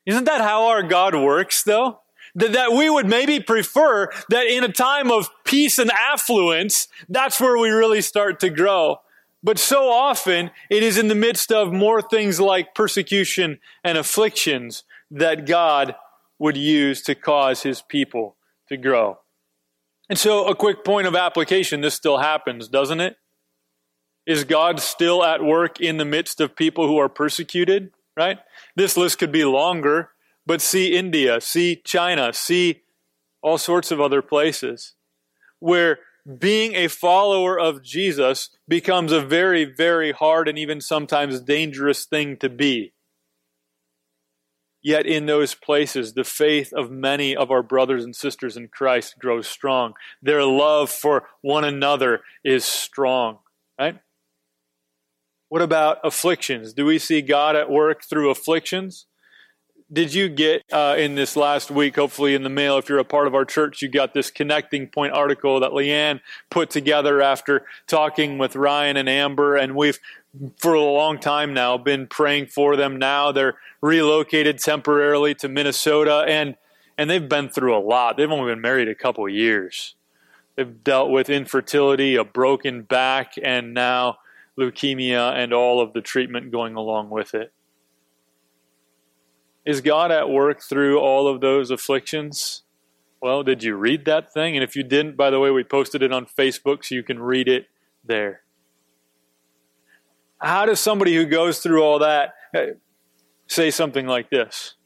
Isn't 0.06 0.24
that 0.24 0.40
how 0.40 0.68
our 0.68 0.82
God 0.82 1.14
works, 1.14 1.62
though? 1.62 2.00
That, 2.34 2.52
that 2.52 2.72
we 2.72 2.90
would 2.90 3.06
maybe 3.06 3.40
prefer 3.40 4.10
that 4.28 4.46
in 4.46 4.64
a 4.64 4.72
time 4.72 5.10
of 5.10 5.28
peace 5.44 5.78
and 5.78 5.90
affluence, 5.90 6.88
that's 7.08 7.40
where 7.40 7.56
we 7.58 7.70
really 7.70 8.00
start 8.00 8.40
to 8.40 8.50
grow. 8.50 9.00
But 9.42 9.58
so 9.58 9.88
often, 9.88 10.50
it 10.68 10.82
is 10.82 10.98
in 10.98 11.08
the 11.08 11.14
midst 11.14 11.52
of 11.52 11.72
more 11.72 12.02
things 12.02 12.40
like 12.40 12.74
persecution 12.74 13.60
and 13.84 13.96
afflictions 13.96 14.84
that 15.10 15.46
God 15.46 15.94
would 16.38 16.56
use 16.56 17.02
to 17.02 17.14
cause 17.14 17.62
his 17.62 17.82
people 17.82 18.36
to 18.68 18.76
grow. 18.76 19.18
And 20.08 20.18
so, 20.18 20.46
a 20.46 20.54
quick 20.54 20.84
point 20.84 21.06
of 21.06 21.14
application 21.14 21.80
this 21.80 21.94
still 21.94 22.18
happens, 22.18 22.68
doesn't 22.68 23.00
it? 23.00 23.16
Is 24.26 24.44
God 24.44 24.80
still 24.80 25.24
at 25.24 25.42
work 25.42 25.80
in 25.80 25.96
the 25.98 26.04
midst 26.04 26.40
of 26.40 26.56
people 26.56 26.86
who 26.86 26.98
are 26.98 27.08
persecuted? 27.08 27.90
Right? 28.16 28.38
This 28.74 28.96
list 28.96 29.18
could 29.18 29.30
be 29.30 29.44
longer, 29.44 30.10
but 30.48 30.62
see 30.62 30.96
India, 30.96 31.42
see 31.42 31.76
China, 31.76 32.32
see 32.32 32.80
all 33.42 33.58
sorts 33.58 33.90
of 33.90 34.00
other 34.00 34.22
places 34.22 34.94
where 35.60 35.98
being 36.38 36.74
a 36.74 36.88
follower 36.88 37.60
of 37.60 37.82
Jesus 37.82 38.48
becomes 38.66 39.12
a 39.12 39.20
very, 39.20 39.66
very 39.66 40.10
hard 40.10 40.48
and 40.48 40.58
even 40.58 40.80
sometimes 40.80 41.42
dangerous 41.42 42.06
thing 42.06 42.38
to 42.38 42.48
be. 42.48 42.94
Yet 44.82 45.04
in 45.04 45.26
those 45.26 45.54
places, 45.54 46.14
the 46.14 46.24
faith 46.24 46.72
of 46.72 46.90
many 46.90 47.36
of 47.36 47.50
our 47.50 47.62
brothers 47.62 48.02
and 48.02 48.16
sisters 48.16 48.56
in 48.56 48.68
Christ 48.68 49.16
grows 49.18 49.46
strong. 49.46 49.92
Their 50.22 50.46
love 50.46 50.88
for 50.88 51.28
one 51.42 51.64
another 51.64 52.20
is 52.42 52.64
strong, 52.64 53.40
right? 53.78 53.98
What 55.50 55.60
about 55.60 55.98
afflictions? 56.02 56.72
Do 56.72 56.86
we 56.86 56.98
see 56.98 57.20
God 57.20 57.54
at 57.54 57.68
work 57.68 58.02
through 58.02 58.30
afflictions? 58.30 59.07
Did 59.90 60.12
you 60.12 60.28
get 60.28 60.64
uh, 60.70 60.96
in 60.98 61.14
this 61.14 61.34
last 61.34 61.70
week, 61.70 61.96
hopefully 61.96 62.34
in 62.34 62.42
the 62.42 62.50
mail, 62.50 62.76
if 62.76 62.88
you're 62.88 62.98
a 62.98 63.04
part 63.04 63.26
of 63.26 63.34
our 63.34 63.44
church, 63.44 63.80
you 63.80 63.88
got 63.88 64.12
this 64.12 64.30
connecting 64.30 64.86
point 64.86 65.12
article 65.14 65.60
that 65.60 65.70
Leanne 65.70 66.20
put 66.50 66.68
together 66.68 67.22
after 67.22 67.64
talking 67.86 68.36
with 68.36 68.54
Ryan 68.54 68.98
and 68.98 69.08
Amber. 69.08 69.56
And 69.56 69.74
we've, 69.74 69.98
for 70.58 70.74
a 70.74 70.82
long 70.82 71.18
time 71.18 71.54
now, 71.54 71.78
been 71.78 72.06
praying 72.06 72.46
for 72.46 72.76
them. 72.76 72.96
Now 72.98 73.32
they're 73.32 73.56
relocated 73.80 74.58
temporarily 74.58 75.34
to 75.36 75.48
Minnesota 75.48 76.24
and, 76.28 76.56
and 76.98 77.08
they've 77.08 77.28
been 77.28 77.48
through 77.48 77.76
a 77.76 77.80
lot. 77.80 78.18
They've 78.18 78.30
only 78.30 78.52
been 78.52 78.60
married 78.60 78.88
a 78.88 78.94
couple 78.94 79.26
years. 79.28 79.94
They've 80.56 80.84
dealt 80.84 81.10
with 81.10 81.30
infertility, 81.30 82.16
a 82.16 82.24
broken 82.24 82.82
back, 82.82 83.34
and 83.42 83.72
now 83.72 84.18
leukemia 84.58 85.32
and 85.32 85.54
all 85.54 85.80
of 85.80 85.92
the 85.92 86.00
treatment 86.00 86.50
going 86.50 86.74
along 86.74 87.08
with 87.08 87.34
it. 87.34 87.52
Is 89.68 89.82
God 89.82 90.10
at 90.10 90.30
work 90.30 90.62
through 90.62 90.98
all 90.98 91.28
of 91.28 91.42
those 91.42 91.70
afflictions? 91.70 92.62
Well, 93.20 93.42
did 93.42 93.62
you 93.62 93.76
read 93.76 94.06
that 94.06 94.32
thing? 94.32 94.56
And 94.56 94.64
if 94.64 94.74
you 94.74 94.82
didn't, 94.82 95.14
by 95.14 95.28
the 95.28 95.38
way, 95.38 95.50
we 95.50 95.62
posted 95.62 96.02
it 96.02 96.10
on 96.10 96.24
Facebook 96.24 96.86
so 96.86 96.94
you 96.94 97.02
can 97.02 97.20
read 97.20 97.48
it 97.48 97.66
there. 98.02 98.40
How 100.38 100.64
does 100.64 100.80
somebody 100.80 101.14
who 101.14 101.26
goes 101.26 101.58
through 101.58 101.82
all 101.82 101.98
that 101.98 102.32
uh, 102.56 102.62
say 103.46 103.70
something 103.70 104.06
like 104.06 104.30
this? 104.30 104.76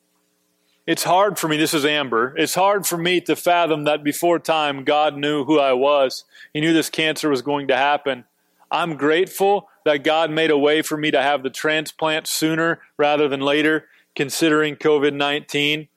It's 0.85 1.05
hard 1.05 1.39
for 1.39 1.47
me, 1.47 1.57
this 1.57 1.75
is 1.75 1.85
Amber, 1.85 2.35
it's 2.37 2.57
hard 2.57 2.85
for 2.85 2.99
me 2.99 3.21
to 3.21 3.37
fathom 3.37 3.85
that 3.85 4.03
before 4.03 4.41
time 4.41 4.83
God 4.83 5.17
knew 5.17 5.45
who 5.45 5.61
I 5.61 5.75
was. 5.75 6.25
He 6.53 6.61
knew 6.61 6.73
this 6.73 6.91
cancer 6.91 7.29
was 7.29 7.41
going 7.41 7.69
to 7.69 7.77
happen. 7.77 8.25
I'm 8.69 8.97
grateful 8.97 9.69
that 9.85 10.03
God 10.03 10.33
made 10.33 10.51
a 10.51 10.59
way 10.59 10.83
for 10.83 10.97
me 10.97 11.13
to 11.13 11.23
have 11.23 11.45
the 11.45 11.51
transplant 11.51 12.27
sooner 12.27 12.81
rather 12.97 13.29
than 13.29 13.41
later 13.41 13.87
considering 14.15 14.77
COVID 14.77 15.15
19. 15.15 15.89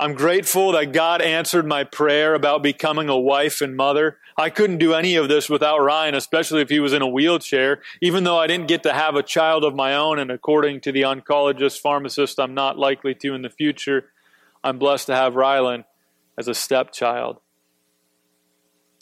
I'm 0.00 0.14
grateful 0.14 0.72
that 0.72 0.92
God 0.92 1.22
answered 1.22 1.64
my 1.64 1.84
prayer 1.84 2.34
about 2.34 2.62
becoming 2.62 3.08
a 3.08 3.16
wife 3.16 3.60
and 3.60 3.76
mother. 3.76 4.18
I 4.36 4.50
couldn't 4.50 4.78
do 4.78 4.94
any 4.94 5.14
of 5.14 5.28
this 5.28 5.48
without 5.48 5.78
Ryan, 5.78 6.16
especially 6.16 6.60
if 6.60 6.70
he 6.70 6.80
was 6.80 6.92
in 6.92 7.02
a 7.02 7.08
wheelchair, 7.08 7.80
even 8.00 8.24
though 8.24 8.38
I 8.38 8.48
didn't 8.48 8.66
get 8.66 8.82
to 8.82 8.92
have 8.92 9.14
a 9.14 9.22
child 9.22 9.62
of 9.62 9.76
my 9.76 9.94
own. 9.94 10.18
And 10.18 10.30
according 10.30 10.80
to 10.80 10.92
the 10.92 11.02
oncologist 11.02 11.78
pharmacist, 11.78 12.40
I'm 12.40 12.52
not 12.54 12.78
likely 12.78 13.14
to 13.16 13.34
in 13.34 13.42
the 13.42 13.50
future. 13.50 14.10
I'm 14.64 14.78
blessed 14.78 15.06
to 15.06 15.14
have 15.14 15.34
Rylan 15.34 15.84
as 16.36 16.48
a 16.48 16.54
stepchild. 16.54 17.38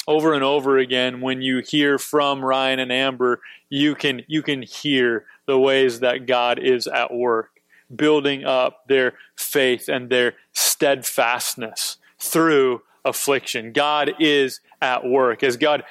Over 0.06 0.34
and 0.34 0.44
over 0.44 0.76
again, 0.76 1.22
when 1.22 1.40
you 1.40 1.60
hear 1.60 1.96
from 1.96 2.44
Ryan 2.44 2.78
and 2.78 2.92
Amber, 2.92 3.40
you 3.70 3.94
can, 3.94 4.22
you 4.26 4.42
can 4.42 4.60
hear 4.60 5.24
the 5.46 5.58
ways 5.58 6.00
that 6.00 6.26
God 6.26 6.58
is 6.58 6.86
at 6.86 7.14
work 7.14 7.59
building 7.94 8.44
up 8.44 8.86
their 8.88 9.14
faith 9.36 9.88
and 9.88 10.10
their 10.10 10.34
steadfastness 10.52 11.96
through 12.18 12.82
affliction. 13.04 13.72
God 13.72 14.12
is 14.18 14.60
at 14.80 15.04
work 15.04 15.42
as 15.42 15.56
God 15.56 15.82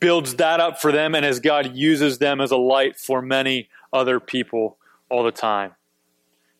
builds 0.00 0.36
that 0.36 0.60
up 0.60 0.80
for 0.80 0.90
them 0.90 1.14
and 1.14 1.24
as 1.24 1.40
God 1.40 1.76
uses 1.76 2.18
them 2.18 2.40
as 2.40 2.50
a 2.50 2.56
light 2.56 2.96
for 2.96 3.22
many 3.22 3.68
other 3.92 4.18
people 4.18 4.78
all 5.08 5.22
the 5.22 5.30
time. 5.30 5.72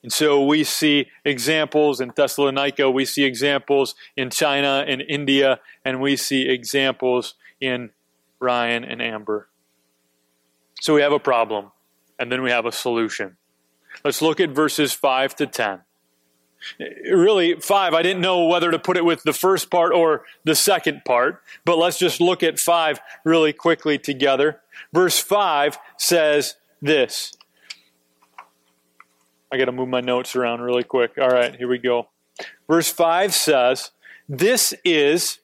And 0.02 0.12
so 0.12 0.44
we 0.44 0.62
see 0.62 1.08
examples 1.24 2.00
in 2.00 2.12
Thessalonica, 2.14 2.88
we 2.88 3.04
see 3.04 3.24
examples 3.24 3.96
in 4.16 4.30
China 4.30 4.84
and 4.86 5.02
India, 5.02 5.58
and 5.84 6.00
we 6.00 6.16
see 6.16 6.48
examples 6.48 7.34
in 7.60 7.90
Ryan 8.38 8.84
and 8.84 9.02
Amber. 9.02 9.48
So 10.80 10.94
we 10.94 11.00
have 11.00 11.12
a 11.12 11.18
problem, 11.18 11.72
and 12.20 12.30
then 12.30 12.42
we 12.42 12.50
have 12.50 12.66
a 12.66 12.72
solution. 12.72 13.36
Let's 14.04 14.22
look 14.22 14.40
at 14.40 14.50
verses 14.50 14.92
5 14.92 15.36
to 15.36 15.46
10. 15.46 15.80
Really, 17.10 17.60
5, 17.60 17.94
I 17.94 18.02
didn't 18.02 18.22
know 18.22 18.46
whether 18.46 18.70
to 18.70 18.78
put 18.78 18.96
it 18.96 19.04
with 19.04 19.22
the 19.22 19.32
first 19.32 19.70
part 19.70 19.92
or 19.92 20.24
the 20.44 20.54
second 20.54 21.04
part, 21.04 21.42
but 21.64 21.78
let's 21.78 21.98
just 21.98 22.20
look 22.20 22.42
at 22.42 22.58
5 22.58 22.98
really 23.24 23.52
quickly 23.52 23.98
together. 23.98 24.60
Verse 24.92 25.18
5 25.18 25.78
says 25.98 26.56
this. 26.80 27.32
I 29.52 29.58
got 29.58 29.66
to 29.66 29.72
move 29.72 29.88
my 29.88 30.00
notes 30.00 30.34
around 30.34 30.60
really 30.60 30.82
quick. 30.82 31.12
All 31.20 31.28
right, 31.28 31.54
here 31.54 31.68
we 31.68 31.78
go. 31.78 32.08
Verse 32.68 32.90
5 32.90 33.32
says, 33.32 33.92
This 34.28 34.74
is 34.84 35.38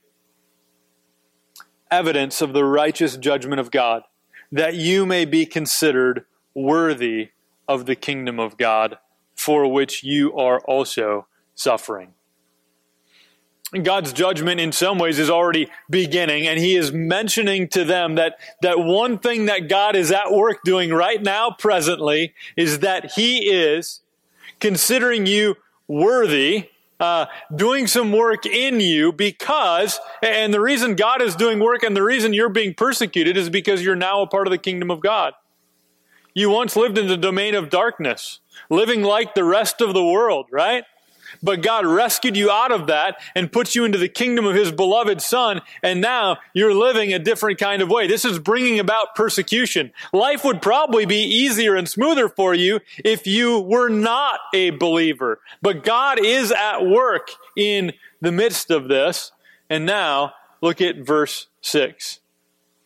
evidence 1.90 2.40
of 2.40 2.52
the 2.52 2.64
righteous 2.64 3.16
judgment 3.16 3.60
of 3.60 3.70
God, 3.70 4.02
that 4.50 4.74
you 4.74 5.06
may 5.06 5.24
be 5.24 5.46
considered 5.46 6.24
worthy 6.54 7.30
of 7.72 7.86
the 7.86 7.96
kingdom 7.96 8.38
of 8.38 8.56
God, 8.56 8.98
for 9.34 9.66
which 9.66 10.04
you 10.04 10.36
are 10.36 10.60
also 10.60 11.26
suffering. 11.54 12.14
God's 13.82 14.12
judgment 14.12 14.60
in 14.60 14.70
some 14.70 14.98
ways 14.98 15.18
is 15.18 15.30
already 15.30 15.68
beginning, 15.88 16.46
and 16.46 16.60
He 16.60 16.76
is 16.76 16.92
mentioning 16.92 17.68
to 17.68 17.84
them 17.84 18.16
that, 18.16 18.38
that 18.60 18.78
one 18.78 19.18
thing 19.18 19.46
that 19.46 19.68
God 19.68 19.96
is 19.96 20.12
at 20.12 20.30
work 20.30 20.62
doing 20.62 20.92
right 20.92 21.22
now, 21.22 21.50
presently, 21.58 22.34
is 22.54 22.80
that 22.80 23.12
He 23.12 23.50
is 23.50 24.00
considering 24.60 25.24
you 25.24 25.56
worthy, 25.88 26.68
uh, 27.00 27.26
doing 27.56 27.86
some 27.86 28.12
work 28.12 28.44
in 28.44 28.78
you 28.78 29.10
because, 29.10 29.98
and 30.22 30.52
the 30.52 30.60
reason 30.60 30.94
God 30.94 31.22
is 31.22 31.34
doing 31.34 31.58
work 31.58 31.82
and 31.82 31.96
the 31.96 32.02
reason 32.02 32.34
you're 32.34 32.50
being 32.50 32.74
persecuted 32.74 33.38
is 33.38 33.48
because 33.48 33.82
you're 33.82 33.96
now 33.96 34.20
a 34.20 34.26
part 34.26 34.46
of 34.46 34.50
the 34.50 34.58
kingdom 34.58 34.90
of 34.90 35.00
God. 35.00 35.32
You 36.34 36.50
once 36.50 36.76
lived 36.76 36.98
in 36.98 37.08
the 37.08 37.16
domain 37.16 37.54
of 37.54 37.70
darkness, 37.70 38.40
living 38.70 39.02
like 39.02 39.34
the 39.34 39.44
rest 39.44 39.80
of 39.80 39.94
the 39.94 40.04
world, 40.04 40.46
right? 40.50 40.84
But 41.42 41.62
God 41.62 41.86
rescued 41.86 42.36
you 42.36 42.50
out 42.50 42.72
of 42.72 42.86
that 42.86 43.16
and 43.34 43.50
put 43.50 43.74
you 43.74 43.84
into 43.84 43.98
the 43.98 44.08
kingdom 44.08 44.44
of 44.44 44.54
His 44.54 44.70
beloved 44.70 45.20
Son, 45.20 45.60
and 45.82 46.00
now 46.00 46.38
you're 46.52 46.74
living 46.74 47.12
a 47.12 47.18
different 47.18 47.58
kind 47.58 47.82
of 47.82 47.88
way. 47.88 48.06
This 48.06 48.24
is 48.24 48.38
bringing 48.38 48.78
about 48.78 49.14
persecution. 49.14 49.92
Life 50.12 50.44
would 50.44 50.62
probably 50.62 51.06
be 51.06 51.22
easier 51.22 51.74
and 51.74 51.88
smoother 51.88 52.28
for 52.28 52.54
you 52.54 52.80
if 53.04 53.26
you 53.26 53.60
were 53.60 53.88
not 53.88 54.40
a 54.54 54.70
believer. 54.70 55.40
But 55.60 55.84
God 55.84 56.18
is 56.24 56.52
at 56.52 56.86
work 56.86 57.30
in 57.56 57.92
the 58.20 58.32
midst 58.32 58.70
of 58.70 58.88
this. 58.88 59.32
And 59.70 59.86
now, 59.86 60.34
look 60.60 60.80
at 60.80 60.98
verse 60.98 61.46
6. 61.62 62.20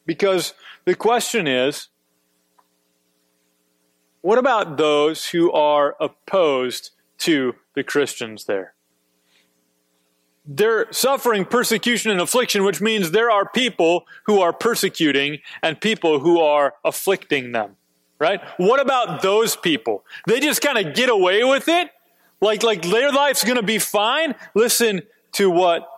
Because 0.06 0.54
the 0.84 0.94
question 0.94 1.46
is, 1.48 1.88
what 4.26 4.38
about 4.38 4.76
those 4.76 5.28
who 5.28 5.52
are 5.52 5.94
opposed 6.00 6.90
to 7.18 7.54
the 7.76 7.84
Christians 7.84 8.46
there? 8.46 8.74
They're 10.44 10.92
suffering 10.92 11.44
persecution 11.44 12.10
and 12.10 12.20
affliction, 12.20 12.64
which 12.64 12.80
means 12.80 13.12
there 13.12 13.30
are 13.30 13.48
people 13.48 14.04
who 14.24 14.40
are 14.40 14.52
persecuting 14.52 15.38
and 15.62 15.80
people 15.80 16.18
who 16.18 16.40
are 16.40 16.74
afflicting 16.84 17.52
them. 17.52 17.76
Right? 18.18 18.40
What 18.56 18.80
about 18.80 19.22
those 19.22 19.54
people? 19.54 20.04
They 20.26 20.40
just 20.40 20.60
kind 20.60 20.84
of 20.84 20.92
get 20.92 21.08
away 21.08 21.44
with 21.44 21.68
it? 21.68 21.90
Like, 22.40 22.64
like 22.64 22.82
their 22.82 23.12
life's 23.12 23.44
going 23.44 23.58
to 23.58 23.62
be 23.62 23.78
fine? 23.78 24.34
Listen 24.56 25.02
to 25.34 25.48
what 25.48 25.88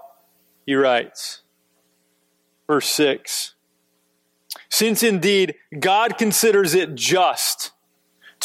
he 0.66 0.74
writes. 0.74 1.40
Verse 2.66 2.90
6. 2.90 3.54
Since 4.68 5.02
indeed 5.02 5.54
God 5.80 6.18
considers 6.18 6.74
it 6.74 6.94
just 6.94 7.72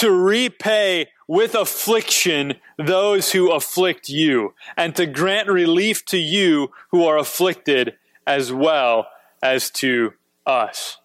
to 0.04 0.12
repay 0.12 1.08
with 1.30 1.56
affliction 1.56 2.56
those 2.78 3.32
who 3.32 3.54
afflict 3.54 4.10
you, 4.10 4.54
and 4.76 4.94
to 4.98 5.06
grant 5.06 5.48
relief 5.48 6.04
to 6.04 6.18
you 6.18 6.70
who 6.92 7.06
are 7.06 7.18
afflicted 7.18 7.96
as 8.28 8.52
well 8.52 9.08
as 9.42 9.72
to 9.72 10.12
us. 10.46 10.98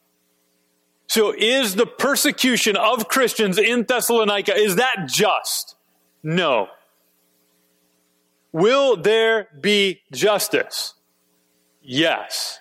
So 1.06 1.32
is 1.32 1.76
the 1.76 1.86
persecution 1.86 2.76
of 2.76 3.06
Christians 3.06 3.56
in 3.56 3.84
Thessalonica, 3.84 4.56
is 4.56 4.74
that 4.74 5.06
just? 5.06 5.76
No. 6.24 6.66
Will 8.50 8.96
there 8.96 9.46
be 9.60 10.02
justice? 10.10 10.94
Yes. 11.80 12.58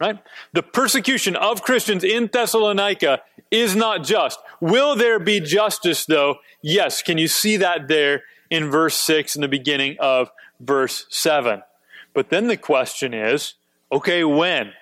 Right? 0.00 0.18
The 0.52 0.64
persecution 0.64 1.36
of 1.36 1.62
Christians 1.62 2.02
in 2.02 2.28
Thessalonica 2.32 3.20
is 3.54 3.74
not 3.76 4.04
just. 4.04 4.38
Will 4.60 4.96
there 4.96 5.18
be 5.18 5.40
justice, 5.40 6.04
though? 6.04 6.36
Yes. 6.62 7.02
Can 7.02 7.18
you 7.18 7.28
see 7.28 7.56
that 7.58 7.88
there 7.88 8.22
in 8.50 8.70
verse 8.70 8.96
6 8.96 9.36
in 9.36 9.42
the 9.42 9.48
beginning 9.48 9.96
of 10.00 10.30
verse 10.60 11.06
7? 11.10 11.62
But 12.12 12.30
then 12.30 12.48
the 12.48 12.56
question 12.56 13.14
is 13.14 13.54
okay, 13.92 14.24
when? 14.24 14.72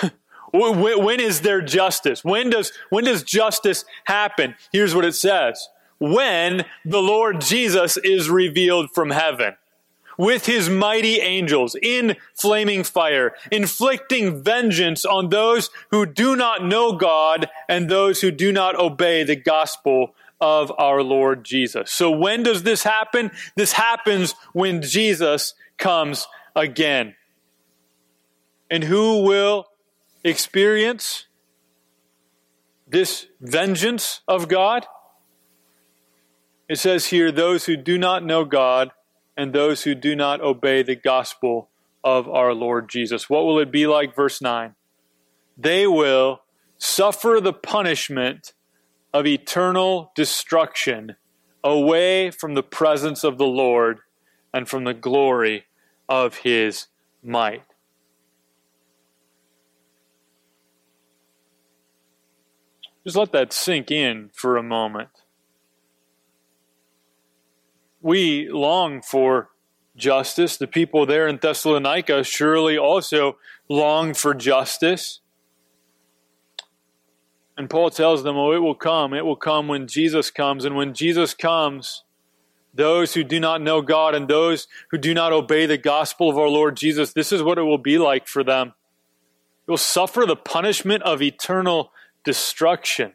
when 0.52 1.20
is 1.20 1.40
there 1.40 1.62
justice? 1.62 2.24
When 2.24 2.50
does, 2.50 2.72
when 2.90 3.04
does 3.04 3.22
justice 3.22 3.84
happen? 4.04 4.54
Here's 4.72 4.94
what 4.94 5.04
it 5.04 5.14
says 5.14 5.68
when 5.98 6.64
the 6.84 7.00
Lord 7.00 7.40
Jesus 7.40 7.96
is 7.96 8.28
revealed 8.28 8.90
from 8.92 9.10
heaven 9.10 9.54
with 10.18 10.46
his 10.46 10.68
mighty 10.68 11.20
angels 11.20 11.76
in 11.80 12.16
flaming 12.34 12.84
fire, 12.84 13.34
inflicting 13.50 14.42
vengeance 14.42 15.04
on 15.04 15.28
those 15.28 15.70
who 15.90 16.06
do 16.06 16.36
not 16.36 16.64
know 16.64 16.92
God 16.96 17.48
and 17.68 17.88
those 17.88 18.20
who 18.20 18.30
do 18.30 18.52
not 18.52 18.78
obey 18.78 19.22
the 19.24 19.36
gospel 19.36 20.14
of 20.40 20.72
our 20.76 21.02
Lord 21.02 21.44
Jesus. 21.44 21.90
So 21.92 22.10
when 22.10 22.42
does 22.42 22.64
this 22.64 22.82
happen? 22.82 23.30
This 23.56 23.72
happens 23.72 24.34
when 24.52 24.82
Jesus 24.82 25.54
comes 25.78 26.26
again. 26.56 27.14
And 28.70 28.84
who 28.84 29.22
will 29.22 29.66
experience 30.24 31.26
this 32.88 33.26
vengeance 33.40 34.20
of 34.26 34.48
God? 34.48 34.86
It 36.68 36.78
says 36.78 37.06
here, 37.06 37.30
those 37.30 37.66
who 37.66 37.76
do 37.76 37.98
not 37.98 38.24
know 38.24 38.44
God 38.44 38.90
and 39.36 39.52
those 39.52 39.84
who 39.84 39.94
do 39.94 40.14
not 40.14 40.40
obey 40.40 40.82
the 40.82 40.96
gospel 40.96 41.68
of 42.04 42.28
our 42.28 42.52
Lord 42.52 42.88
Jesus. 42.88 43.30
What 43.30 43.44
will 43.44 43.58
it 43.58 43.70
be 43.70 43.86
like? 43.86 44.14
Verse 44.14 44.40
9. 44.40 44.74
They 45.56 45.86
will 45.86 46.42
suffer 46.78 47.40
the 47.40 47.52
punishment 47.52 48.52
of 49.12 49.26
eternal 49.26 50.12
destruction 50.14 51.16
away 51.62 52.30
from 52.30 52.54
the 52.54 52.62
presence 52.62 53.22
of 53.22 53.38
the 53.38 53.46
Lord 53.46 54.00
and 54.52 54.68
from 54.68 54.84
the 54.84 54.94
glory 54.94 55.64
of 56.08 56.38
his 56.38 56.88
might. 57.22 57.62
Just 63.04 63.16
let 63.16 63.32
that 63.32 63.52
sink 63.52 63.90
in 63.90 64.30
for 64.32 64.56
a 64.56 64.62
moment 64.62 65.21
we 68.02 68.48
long 68.50 69.00
for 69.00 69.48
justice. 69.96 70.56
The 70.56 70.66
people 70.66 71.06
there 71.06 71.26
in 71.26 71.38
Thessalonica 71.38 72.24
surely 72.24 72.76
also 72.76 73.38
long 73.68 74.14
for 74.14 74.34
justice. 74.34 75.20
And 77.56 77.70
Paul 77.70 77.90
tells 77.90 78.22
them, 78.22 78.36
Oh, 78.36 78.52
it 78.52 78.58
will 78.58 78.74
come. 78.74 79.14
It 79.14 79.24
will 79.24 79.36
come 79.36 79.68
when 79.68 79.86
Jesus 79.86 80.30
comes. 80.30 80.64
And 80.64 80.76
when 80.76 80.94
Jesus 80.94 81.34
comes, 81.34 82.04
those 82.74 83.14
who 83.14 83.22
do 83.22 83.38
not 83.38 83.60
know 83.60 83.82
God 83.82 84.14
and 84.14 84.26
those 84.26 84.66
who 84.90 84.98
do 84.98 85.12
not 85.12 85.32
obey 85.32 85.66
the 85.66 85.78
gospel 85.78 86.30
of 86.30 86.38
our 86.38 86.48
Lord 86.48 86.76
Jesus, 86.76 87.12
this 87.12 87.30
is 87.30 87.42
what 87.42 87.58
it 87.58 87.62
will 87.62 87.78
be 87.78 87.98
like 87.98 88.26
for 88.26 88.42
them. 88.42 88.72
It 89.66 89.70
will 89.70 89.76
suffer 89.76 90.24
the 90.26 90.36
punishment 90.36 91.02
of 91.02 91.20
eternal 91.20 91.92
destruction. 92.24 93.12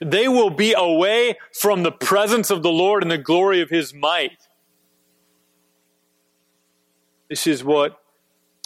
They 0.00 0.28
will 0.28 0.50
be 0.50 0.74
away 0.76 1.38
from 1.52 1.82
the 1.82 1.92
presence 1.92 2.50
of 2.50 2.62
the 2.62 2.70
Lord 2.70 3.02
and 3.02 3.10
the 3.10 3.18
glory 3.18 3.60
of 3.60 3.70
his 3.70 3.94
might. 3.94 4.48
This 7.28 7.46
is 7.46 7.64
what 7.64 8.00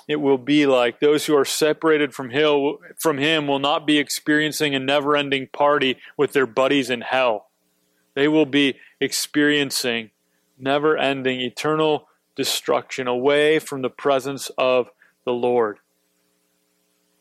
it 0.08 0.16
will 0.16 0.38
be 0.38 0.66
like. 0.66 1.00
Those 1.00 1.26
who 1.26 1.36
are 1.36 1.44
separated 1.44 2.12
from, 2.14 2.30
hell, 2.30 2.78
from 2.98 3.18
him 3.18 3.46
will 3.46 3.58
not 3.58 3.86
be 3.86 3.98
experiencing 3.98 4.74
a 4.74 4.80
never 4.80 5.16
ending 5.16 5.46
party 5.46 5.96
with 6.16 6.32
their 6.32 6.46
buddies 6.46 6.90
in 6.90 7.00
hell. 7.00 7.46
They 8.14 8.28
will 8.28 8.46
be 8.46 8.76
experiencing 9.00 10.10
never 10.58 10.98
ending 10.98 11.40
eternal 11.40 12.08
destruction 12.36 13.06
away 13.06 13.58
from 13.58 13.82
the 13.82 13.90
presence 13.90 14.50
of 14.58 14.90
the 15.24 15.32
Lord. 15.32 15.78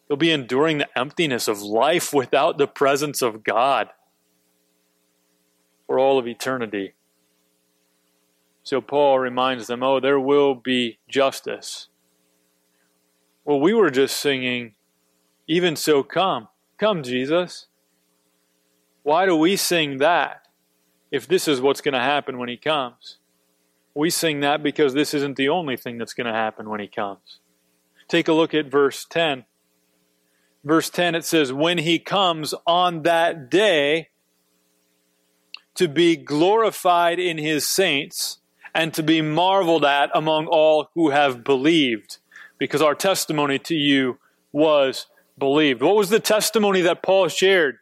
They'll 0.10 0.18
be 0.18 0.32
enduring 0.32 0.80
the 0.80 0.98
emptiness 0.98 1.48
of 1.48 1.62
life 1.62 2.12
without 2.12 2.58
the 2.58 2.68
presence 2.68 3.22
of 3.22 3.44
God 3.44 3.90
for 5.86 6.00
all 6.00 6.18
of 6.18 6.28
eternity. 6.28 6.96
So 8.64 8.82
Paul 8.82 9.20
reminds 9.20 9.68
them, 9.68 9.84
oh, 9.84 10.00
there 10.00 10.20
will 10.20 10.56
be 10.56 10.98
justice. 11.08 11.88
Well, 13.46 13.60
we 13.60 13.74
were 13.74 13.92
just 13.92 14.18
singing, 14.18 14.74
even 15.48 15.76
so 15.76 16.02
come. 16.04 16.48
Come, 16.80 17.04
Jesus. 17.04 17.68
Why 19.04 19.26
do 19.26 19.36
we 19.36 19.56
sing 19.56 19.98
that 19.98 20.48
if 21.12 21.28
this 21.28 21.48
is 21.48 21.62
what's 21.62 21.82
going 21.82 21.94
to 21.94 22.00
happen 22.00 22.40
when 22.40 22.50
he 22.50 22.58
comes? 22.58 23.18
We 23.94 24.10
sing 24.10 24.40
that 24.40 24.64
because 24.64 24.94
this 24.94 25.14
isn't 25.14 25.36
the 25.36 25.50
only 25.50 25.78
thing 25.78 25.98
that's 25.98 26.14
going 26.14 26.28
to 26.28 26.34
happen 26.34 26.70
when 26.70 26.80
he 26.80 26.88
comes. 26.88 27.40
Take 28.08 28.28
a 28.28 28.34
look 28.34 28.54
at 28.54 28.72
verse 28.72 29.06
10 29.10 29.46
verse 30.64 30.90
10, 30.90 31.16
it 31.16 31.26
says, 31.26 31.52
When 31.54 31.80
he 31.80 32.00
comes 32.00 32.54
on 32.66 33.04
that 33.04 33.50
day 33.50 34.10
to 35.76 35.88
be 35.88 36.16
glorified 36.16 37.20
in 37.20 37.38
his 37.38 37.68
saints 37.68 38.40
and 38.74 38.94
to 38.94 39.04
be 39.04 39.22
marveled 39.22 39.86
at 39.86 40.10
among 40.14 40.48
all 40.48 40.90
who 40.94 41.10
have 41.10 41.44
believed, 41.44 42.18
because 42.58 42.82
our 42.82 42.96
testimony 42.96 43.60
to 43.60 43.76
you 43.76 44.20
was 44.52 45.08
believed. 45.38 45.82
What 45.82 45.96
was 45.96 46.10
the 46.10 46.20
testimony 46.20 46.82
that 46.82 47.02
Paul 47.02 47.30
shared? 47.30 47.78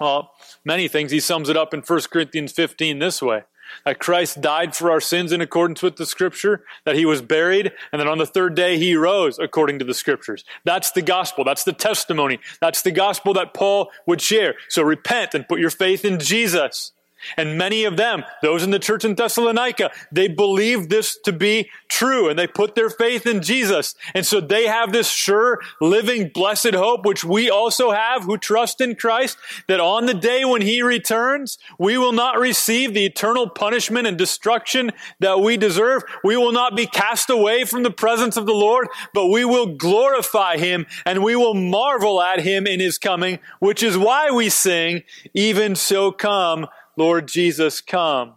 Well, 0.00 0.32
many 0.64 0.88
things. 0.88 1.10
He 1.10 1.20
sums 1.20 1.48
it 1.48 1.56
up 1.56 1.74
in 1.74 1.80
1 1.80 2.00
Corinthians 2.10 2.52
15 2.52 2.98
this 2.98 3.20
way 3.20 3.42
that 3.84 3.98
Christ 3.98 4.40
died 4.40 4.74
for 4.74 4.90
our 4.90 5.00
sins 5.00 5.32
in 5.32 5.40
accordance 5.40 5.82
with 5.82 5.96
the 5.96 6.06
scripture, 6.06 6.64
that 6.84 6.96
he 6.96 7.04
was 7.04 7.22
buried, 7.22 7.72
and 7.92 8.00
that 8.00 8.06
on 8.06 8.18
the 8.18 8.26
third 8.26 8.54
day 8.54 8.78
he 8.78 8.94
rose 8.94 9.38
according 9.38 9.78
to 9.78 9.84
the 9.84 9.94
scriptures. 9.94 10.44
That's 10.64 10.90
the 10.92 11.02
gospel. 11.02 11.44
That's 11.44 11.64
the 11.64 11.72
testimony. 11.72 12.38
That's 12.60 12.82
the 12.82 12.92
gospel 12.92 13.34
that 13.34 13.54
Paul 13.54 13.90
would 14.06 14.20
share. 14.20 14.54
So 14.68 14.82
repent 14.82 15.34
and 15.34 15.48
put 15.48 15.60
your 15.60 15.70
faith 15.70 16.04
in 16.04 16.18
Jesus. 16.18 16.92
And 17.36 17.58
many 17.58 17.84
of 17.84 17.96
them, 17.96 18.24
those 18.42 18.62
in 18.62 18.70
the 18.70 18.78
church 18.78 19.04
in 19.04 19.14
Thessalonica, 19.14 19.90
they 20.10 20.28
believed 20.28 20.90
this 20.90 21.18
to 21.24 21.32
be 21.32 21.70
true 21.88 22.28
and 22.28 22.38
they 22.38 22.46
put 22.46 22.74
their 22.74 22.90
faith 22.90 23.26
in 23.26 23.42
Jesus. 23.42 23.94
And 24.14 24.24
so 24.24 24.40
they 24.40 24.66
have 24.66 24.92
this 24.92 25.10
sure, 25.10 25.60
living, 25.80 26.30
blessed 26.32 26.74
hope, 26.74 27.04
which 27.04 27.24
we 27.24 27.50
also 27.50 27.90
have 27.90 28.24
who 28.24 28.38
trust 28.38 28.80
in 28.80 28.94
Christ, 28.94 29.36
that 29.68 29.80
on 29.80 30.06
the 30.06 30.14
day 30.14 30.44
when 30.44 30.62
He 30.62 30.82
returns, 30.82 31.58
we 31.78 31.98
will 31.98 32.12
not 32.12 32.38
receive 32.38 32.94
the 32.94 33.04
eternal 33.04 33.48
punishment 33.48 34.06
and 34.06 34.16
destruction 34.16 34.92
that 35.18 35.40
we 35.40 35.56
deserve. 35.56 36.02
We 36.24 36.36
will 36.36 36.52
not 36.52 36.76
be 36.76 36.86
cast 36.86 37.30
away 37.30 37.64
from 37.64 37.82
the 37.82 37.90
presence 37.90 38.36
of 38.36 38.46
the 38.46 38.54
Lord, 38.54 38.88
but 39.12 39.26
we 39.26 39.44
will 39.44 39.74
glorify 39.76 40.56
Him 40.56 40.86
and 41.04 41.22
we 41.22 41.36
will 41.36 41.54
marvel 41.54 42.22
at 42.22 42.40
Him 42.40 42.66
in 42.66 42.80
His 42.80 42.98
coming, 42.98 43.38
which 43.58 43.82
is 43.82 43.98
why 43.98 44.30
we 44.30 44.48
sing, 44.48 45.02
even 45.34 45.74
so 45.74 46.12
come, 46.12 46.66
Lord 47.00 47.28
Jesus, 47.28 47.80
come. 47.80 48.34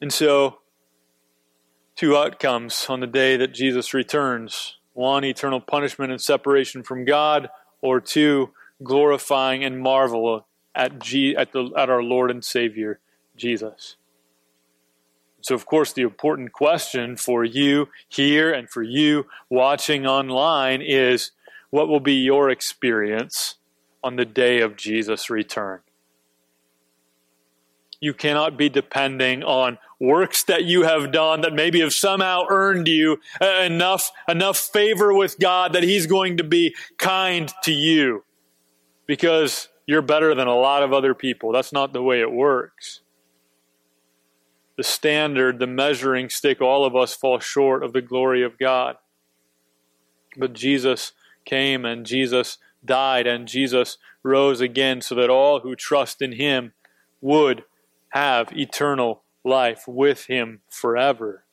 And 0.00 0.12
so, 0.12 0.58
two 1.96 2.16
outcomes 2.16 2.86
on 2.88 3.00
the 3.00 3.08
day 3.08 3.36
that 3.36 3.52
Jesus 3.52 3.92
returns 3.92 4.76
one, 4.92 5.24
eternal 5.24 5.60
punishment 5.60 6.12
and 6.12 6.20
separation 6.20 6.84
from 6.84 7.04
God, 7.04 7.48
or 7.82 8.00
two, 8.00 8.52
glorifying 8.84 9.64
and 9.64 9.80
marvel 9.80 10.46
at, 10.76 11.00
G, 11.00 11.34
at, 11.34 11.50
the, 11.50 11.72
at 11.76 11.90
our 11.90 12.04
Lord 12.04 12.30
and 12.30 12.44
Savior, 12.44 13.00
Jesus. 13.36 13.96
So, 15.40 15.56
of 15.56 15.66
course, 15.66 15.92
the 15.92 16.02
important 16.02 16.52
question 16.52 17.16
for 17.16 17.44
you 17.44 17.88
here 18.08 18.52
and 18.52 18.70
for 18.70 18.84
you 18.84 19.26
watching 19.50 20.06
online 20.06 20.82
is 20.82 21.32
what 21.70 21.88
will 21.88 21.98
be 21.98 22.14
your 22.14 22.48
experience 22.48 23.56
on 24.04 24.14
the 24.14 24.24
day 24.24 24.60
of 24.60 24.76
Jesus' 24.76 25.28
return. 25.28 25.80
You 28.00 28.14
cannot 28.14 28.56
be 28.56 28.68
depending 28.68 29.42
on 29.42 29.78
works 29.98 30.42
that 30.44 30.64
you 30.64 30.82
have 30.82 31.12
done 31.12 31.40
that 31.40 31.54
maybe 31.54 31.80
have 31.80 31.92
somehow 31.92 32.44
earned 32.48 32.88
you 32.88 33.18
uh, 33.40 33.62
enough, 33.64 34.10
enough 34.28 34.58
favor 34.58 35.14
with 35.14 35.38
God 35.38 35.72
that 35.72 35.82
He's 35.82 36.06
going 36.06 36.36
to 36.36 36.44
be 36.44 36.74
kind 36.98 37.52
to 37.62 37.72
you 37.72 38.24
because 39.06 39.68
you're 39.86 40.02
better 40.02 40.34
than 40.34 40.48
a 40.48 40.56
lot 40.56 40.82
of 40.82 40.92
other 40.92 41.14
people. 41.14 41.52
That's 41.52 41.72
not 41.72 41.92
the 41.92 42.02
way 42.02 42.20
it 42.20 42.32
works. 42.32 43.00
The 44.76 44.84
standard, 44.84 45.58
the 45.58 45.66
measuring 45.66 46.28
stick, 46.28 46.60
all 46.60 46.84
of 46.84 46.94
us 46.94 47.14
fall 47.14 47.38
short 47.38 47.82
of 47.82 47.92
the 47.92 48.02
glory 48.02 48.42
of 48.42 48.58
God. 48.58 48.96
But 50.36 50.52
Jesus 50.52 51.12
came 51.46 51.84
and 51.86 52.04
Jesus 52.04 52.58
died 52.84 53.26
and 53.26 53.48
Jesus 53.48 53.96
rose 54.22 54.60
again 54.60 55.00
so 55.00 55.14
that 55.14 55.30
all 55.30 55.60
who 55.60 55.74
trust 55.74 56.20
in 56.20 56.32
Him 56.32 56.72
would 57.20 57.64
have 58.10 58.52
eternal 58.56 59.22
life 59.44 59.84
with 59.86 60.26
him 60.26 60.60
forever. 60.68 61.44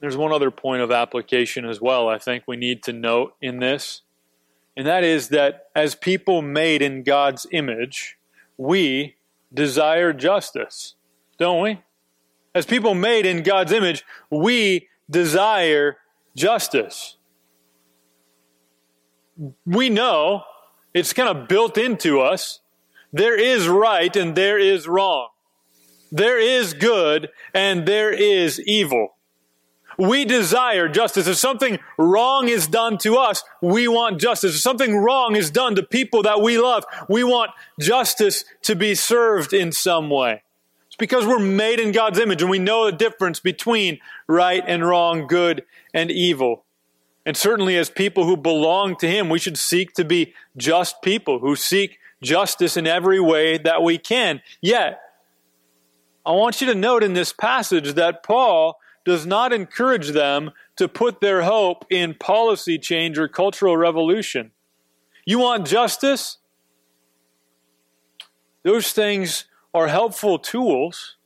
There's 0.00 0.16
one 0.16 0.32
other 0.32 0.50
point 0.50 0.80
of 0.80 0.90
application 0.90 1.66
as 1.66 1.80
well, 1.80 2.08
I 2.08 2.18
think 2.18 2.44
we 2.46 2.56
need 2.56 2.82
to 2.84 2.92
note 2.92 3.34
in 3.42 3.58
this, 3.58 4.02
and 4.76 4.86
that 4.86 5.04
is 5.04 5.28
that 5.28 5.66
as 5.74 5.94
people 5.94 6.40
made 6.40 6.80
in 6.80 7.02
God's 7.02 7.46
image, 7.50 8.16
we 8.56 9.16
desire 9.52 10.12
justice, 10.12 10.94
don't 11.38 11.60
we? 11.60 11.82
As 12.54 12.64
people 12.64 12.94
made 12.94 13.26
in 13.26 13.42
God's 13.42 13.72
image, 13.72 14.04
we 14.30 14.88
desire 15.08 15.98
justice. 16.36 17.16
We 19.66 19.90
know 19.90 20.44
it's 20.94 21.12
kind 21.12 21.28
of 21.28 21.48
built 21.48 21.78
into 21.78 22.20
us 22.20 22.60
there 23.12 23.38
is 23.38 23.68
right 23.68 24.14
and 24.14 24.36
there 24.36 24.58
is 24.58 24.86
wrong. 24.86 25.28
There 26.12 26.38
is 26.38 26.74
good 26.74 27.28
and 27.54 27.86
there 27.86 28.12
is 28.12 28.60
evil. 28.60 29.16
We 29.98 30.24
desire 30.24 30.88
justice. 30.88 31.26
If 31.26 31.36
something 31.36 31.78
wrong 31.98 32.48
is 32.48 32.66
done 32.66 32.98
to 32.98 33.16
us, 33.16 33.42
we 33.60 33.86
want 33.86 34.20
justice. 34.20 34.54
If 34.54 34.60
something 34.60 34.96
wrong 34.96 35.36
is 35.36 35.50
done 35.50 35.74
to 35.74 35.82
people 35.82 36.22
that 36.22 36.40
we 36.40 36.56
love, 36.58 36.84
we 37.08 37.22
want 37.22 37.50
justice 37.78 38.44
to 38.62 38.74
be 38.74 38.94
served 38.94 39.52
in 39.52 39.72
some 39.72 40.08
way. 40.08 40.42
It's 40.86 40.96
because 40.96 41.26
we're 41.26 41.38
made 41.38 41.80
in 41.80 41.92
God's 41.92 42.18
image 42.18 42.40
and 42.40 42.50
we 42.50 42.58
know 42.58 42.86
the 42.86 42.96
difference 42.96 43.40
between 43.40 43.98
right 44.26 44.62
and 44.66 44.86
wrong, 44.86 45.26
good 45.26 45.64
and 45.92 46.10
evil. 46.10 46.64
And 47.26 47.36
certainly 47.36 47.76
as 47.76 47.90
people 47.90 48.24
who 48.24 48.36
belong 48.36 48.96
to 48.96 49.08
Him, 49.08 49.28
we 49.28 49.38
should 49.38 49.58
seek 49.58 49.92
to 49.94 50.04
be 50.04 50.34
just 50.56 51.02
people 51.02 51.38
who 51.38 51.54
seek 51.54 51.98
justice 52.22 52.76
in 52.76 52.86
every 52.86 53.20
way 53.20 53.58
that 53.58 53.82
we 53.82 53.98
can. 53.98 54.40
Yet, 54.60 55.00
I 56.24 56.32
want 56.32 56.60
you 56.60 56.66
to 56.68 56.74
note 56.74 57.02
in 57.02 57.14
this 57.14 57.32
passage 57.32 57.94
that 57.94 58.22
Paul 58.22 58.78
does 59.04 59.26
not 59.26 59.52
encourage 59.52 60.10
them 60.10 60.50
to 60.76 60.88
put 60.88 61.20
their 61.20 61.42
hope 61.42 61.84
in 61.90 62.14
policy 62.14 62.78
change 62.78 63.18
or 63.18 63.28
cultural 63.28 63.76
revolution. 63.76 64.50
You 65.24 65.38
want 65.38 65.66
justice? 65.66 66.38
Those 68.62 68.92
things 68.92 69.46
are 69.72 69.88
helpful 69.88 70.38
tools. 70.38 71.16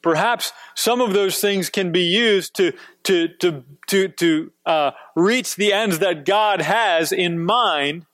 Perhaps 0.00 0.52
some 0.74 1.00
of 1.00 1.12
those 1.12 1.40
things 1.40 1.70
can 1.70 1.90
be 1.92 2.02
used 2.02 2.54
to, 2.56 2.72
to, 3.04 3.28
to, 3.28 3.64
to, 3.88 4.08
to 4.08 4.52
uh, 4.64 4.92
reach 5.16 5.56
the 5.56 5.72
ends 5.72 5.98
that 5.98 6.24
God 6.24 6.60
has 6.60 7.10
in 7.12 7.44
mind 7.44 8.06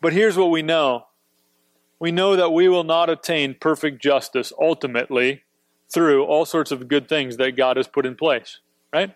but 0.00 0.12
here's 0.12 0.36
what 0.36 0.50
we 0.50 0.62
know 0.62 1.06
we 1.98 2.10
know 2.10 2.34
that 2.34 2.52
we 2.52 2.66
will 2.66 2.84
not 2.84 3.10
attain 3.10 3.54
perfect 3.60 4.02
justice 4.02 4.52
ultimately 4.58 5.42
through 5.92 6.24
all 6.24 6.46
sorts 6.46 6.70
of 6.70 6.88
good 6.88 7.08
things 7.08 7.36
that 7.36 7.56
God 7.56 7.76
has 7.76 7.86
put 7.86 8.06
in 8.06 8.14
place, 8.14 8.60
right? 8.90 9.14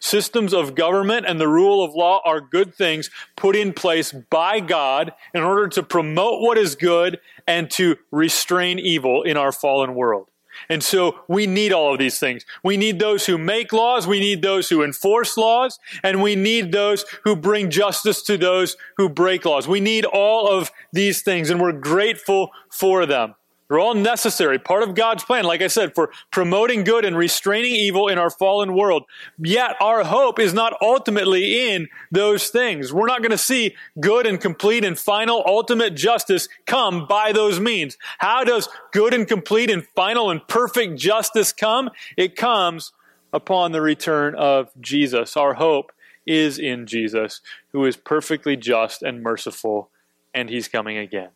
Systems 0.00 0.52
of 0.52 0.74
government 0.74 1.26
and 1.28 1.40
the 1.40 1.46
rule 1.46 1.84
of 1.84 1.94
law 1.94 2.20
are 2.24 2.40
good 2.40 2.74
things 2.74 3.08
put 3.36 3.54
in 3.54 3.72
place 3.72 4.12
by 4.12 4.58
God 4.58 5.12
in 5.32 5.42
order 5.42 5.68
to 5.68 5.82
promote 5.82 6.42
what 6.42 6.58
is 6.58 6.74
good 6.74 7.20
and 7.46 7.70
to 7.72 7.96
restrain 8.10 8.78
evil 8.80 9.22
in 9.22 9.36
our 9.36 9.52
fallen 9.52 9.94
world. 9.94 10.28
And 10.68 10.82
so 10.82 11.20
we 11.28 11.46
need 11.46 11.72
all 11.72 11.92
of 11.92 11.98
these 11.98 12.18
things. 12.18 12.44
We 12.62 12.76
need 12.76 12.98
those 12.98 13.26
who 13.26 13.38
make 13.38 13.72
laws, 13.72 14.06
we 14.06 14.20
need 14.20 14.42
those 14.42 14.68
who 14.68 14.82
enforce 14.82 15.36
laws, 15.36 15.78
and 16.02 16.22
we 16.22 16.36
need 16.36 16.72
those 16.72 17.04
who 17.24 17.36
bring 17.36 17.70
justice 17.70 18.22
to 18.22 18.36
those 18.36 18.76
who 18.96 19.08
break 19.08 19.44
laws. 19.44 19.68
We 19.68 19.80
need 19.80 20.04
all 20.04 20.48
of 20.48 20.70
these 20.92 21.22
things, 21.22 21.50
and 21.50 21.60
we're 21.60 21.72
grateful 21.72 22.50
for 22.70 23.06
them. 23.06 23.34
They're 23.68 23.78
all 23.78 23.94
necessary, 23.94 24.58
part 24.58 24.82
of 24.82 24.94
God's 24.94 25.24
plan, 25.24 25.44
like 25.44 25.60
I 25.60 25.66
said, 25.66 25.94
for 25.94 26.10
promoting 26.30 26.84
good 26.84 27.04
and 27.04 27.16
restraining 27.16 27.74
evil 27.74 28.08
in 28.08 28.16
our 28.16 28.30
fallen 28.30 28.74
world. 28.74 29.04
Yet 29.38 29.76
our 29.80 30.04
hope 30.04 30.38
is 30.38 30.54
not 30.54 30.74
ultimately 30.80 31.70
in 31.70 31.88
those 32.10 32.48
things. 32.48 32.94
We're 32.94 33.06
not 33.06 33.20
going 33.20 33.30
to 33.30 33.38
see 33.38 33.76
good 34.00 34.26
and 34.26 34.40
complete 34.40 34.84
and 34.84 34.98
final 34.98 35.42
ultimate 35.46 35.94
justice 35.94 36.48
come 36.66 37.06
by 37.06 37.32
those 37.32 37.60
means. 37.60 37.98
How 38.18 38.42
does 38.42 38.70
good 38.92 39.12
and 39.12 39.28
complete 39.28 39.70
and 39.70 39.86
final 39.94 40.30
and 40.30 40.46
perfect 40.48 40.96
justice 40.96 41.52
come? 41.52 41.90
It 42.16 42.36
comes 42.36 42.92
upon 43.34 43.72
the 43.72 43.82
return 43.82 44.34
of 44.34 44.70
Jesus. 44.80 45.36
Our 45.36 45.54
hope 45.54 45.92
is 46.26 46.58
in 46.58 46.86
Jesus, 46.86 47.42
who 47.72 47.84
is 47.84 47.96
perfectly 47.96 48.56
just 48.56 49.02
and 49.02 49.22
merciful, 49.22 49.90
and 50.32 50.48
he's 50.48 50.68
coming 50.68 50.96
again. 50.96 51.30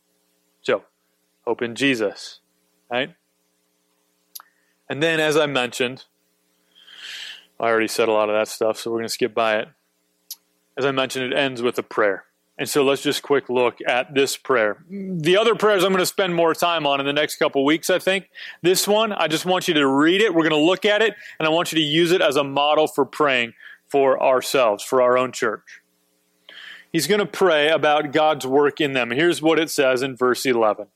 So, 0.62 0.84
Hope 1.44 1.62
in 1.62 1.74
Jesus, 1.74 2.40
right? 2.90 3.14
And 4.88 5.02
then, 5.02 5.20
as 5.20 5.36
I 5.36 5.46
mentioned, 5.46 6.04
I 7.58 7.64
already 7.64 7.88
said 7.88 8.08
a 8.08 8.12
lot 8.12 8.28
of 8.28 8.34
that 8.34 8.48
stuff, 8.48 8.78
so 8.78 8.90
we're 8.90 8.98
going 8.98 9.08
to 9.08 9.12
skip 9.12 9.34
by 9.34 9.58
it. 9.58 9.68
As 10.76 10.84
I 10.84 10.90
mentioned, 10.90 11.32
it 11.32 11.36
ends 11.36 11.62
with 11.62 11.78
a 11.78 11.82
prayer. 11.82 12.24
And 12.58 12.68
so 12.68 12.84
let's 12.84 13.02
just 13.02 13.22
quick 13.22 13.48
look 13.48 13.78
at 13.86 14.14
this 14.14 14.36
prayer. 14.36 14.84
The 14.88 15.36
other 15.36 15.54
prayers 15.54 15.82
I'm 15.82 15.90
going 15.90 16.00
to 16.00 16.06
spend 16.06 16.34
more 16.34 16.54
time 16.54 16.86
on 16.86 17.00
in 17.00 17.06
the 17.06 17.12
next 17.12 17.36
couple 17.36 17.64
weeks, 17.64 17.88
I 17.90 17.98
think. 17.98 18.28
This 18.62 18.86
one, 18.86 19.12
I 19.12 19.26
just 19.26 19.46
want 19.46 19.68
you 19.68 19.74
to 19.74 19.86
read 19.86 20.20
it. 20.20 20.34
We're 20.34 20.48
going 20.48 20.60
to 20.60 20.66
look 20.66 20.84
at 20.84 21.02
it, 21.02 21.14
and 21.38 21.48
I 21.48 21.50
want 21.50 21.72
you 21.72 21.76
to 21.78 21.84
use 21.84 22.12
it 22.12 22.20
as 22.20 22.36
a 22.36 22.44
model 22.44 22.86
for 22.86 23.04
praying 23.04 23.54
for 23.88 24.22
ourselves, 24.22 24.84
for 24.84 25.02
our 25.02 25.16
own 25.16 25.32
church. 25.32 25.82
He's 26.92 27.06
going 27.06 27.20
to 27.20 27.26
pray 27.26 27.70
about 27.70 28.12
God's 28.12 28.46
work 28.46 28.80
in 28.80 28.92
them. 28.92 29.10
Here's 29.10 29.40
what 29.40 29.58
it 29.58 29.70
says 29.70 30.02
in 30.02 30.16
verse 30.16 30.44
11. 30.44 30.88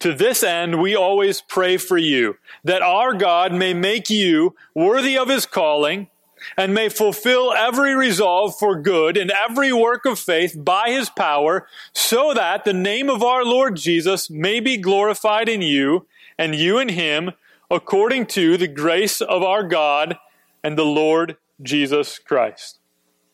To 0.00 0.14
this 0.14 0.42
end, 0.42 0.80
we 0.80 0.94
always 0.94 1.40
pray 1.40 1.76
for 1.76 1.98
you, 1.98 2.36
that 2.64 2.82
our 2.82 3.14
God 3.14 3.52
may 3.52 3.74
make 3.74 4.10
you 4.10 4.54
worthy 4.74 5.16
of 5.16 5.28
his 5.28 5.46
calling 5.46 6.08
and 6.56 6.74
may 6.74 6.88
fulfill 6.88 7.52
every 7.52 7.94
resolve 7.94 8.58
for 8.58 8.80
good 8.80 9.16
and 9.16 9.30
every 9.30 9.72
work 9.72 10.04
of 10.04 10.18
faith 10.18 10.54
by 10.56 10.90
his 10.90 11.08
power, 11.10 11.66
so 11.92 12.34
that 12.34 12.64
the 12.64 12.72
name 12.72 13.08
of 13.08 13.22
our 13.22 13.44
Lord 13.44 13.76
Jesus 13.76 14.30
may 14.30 14.60
be 14.60 14.76
glorified 14.76 15.48
in 15.48 15.62
you 15.62 16.06
and 16.38 16.54
you 16.54 16.78
in 16.78 16.90
him, 16.90 17.32
according 17.70 18.26
to 18.26 18.56
the 18.56 18.68
grace 18.68 19.20
of 19.20 19.42
our 19.42 19.62
God 19.62 20.18
and 20.62 20.76
the 20.76 20.84
Lord 20.84 21.36
Jesus 21.62 22.18
Christ. 22.18 22.78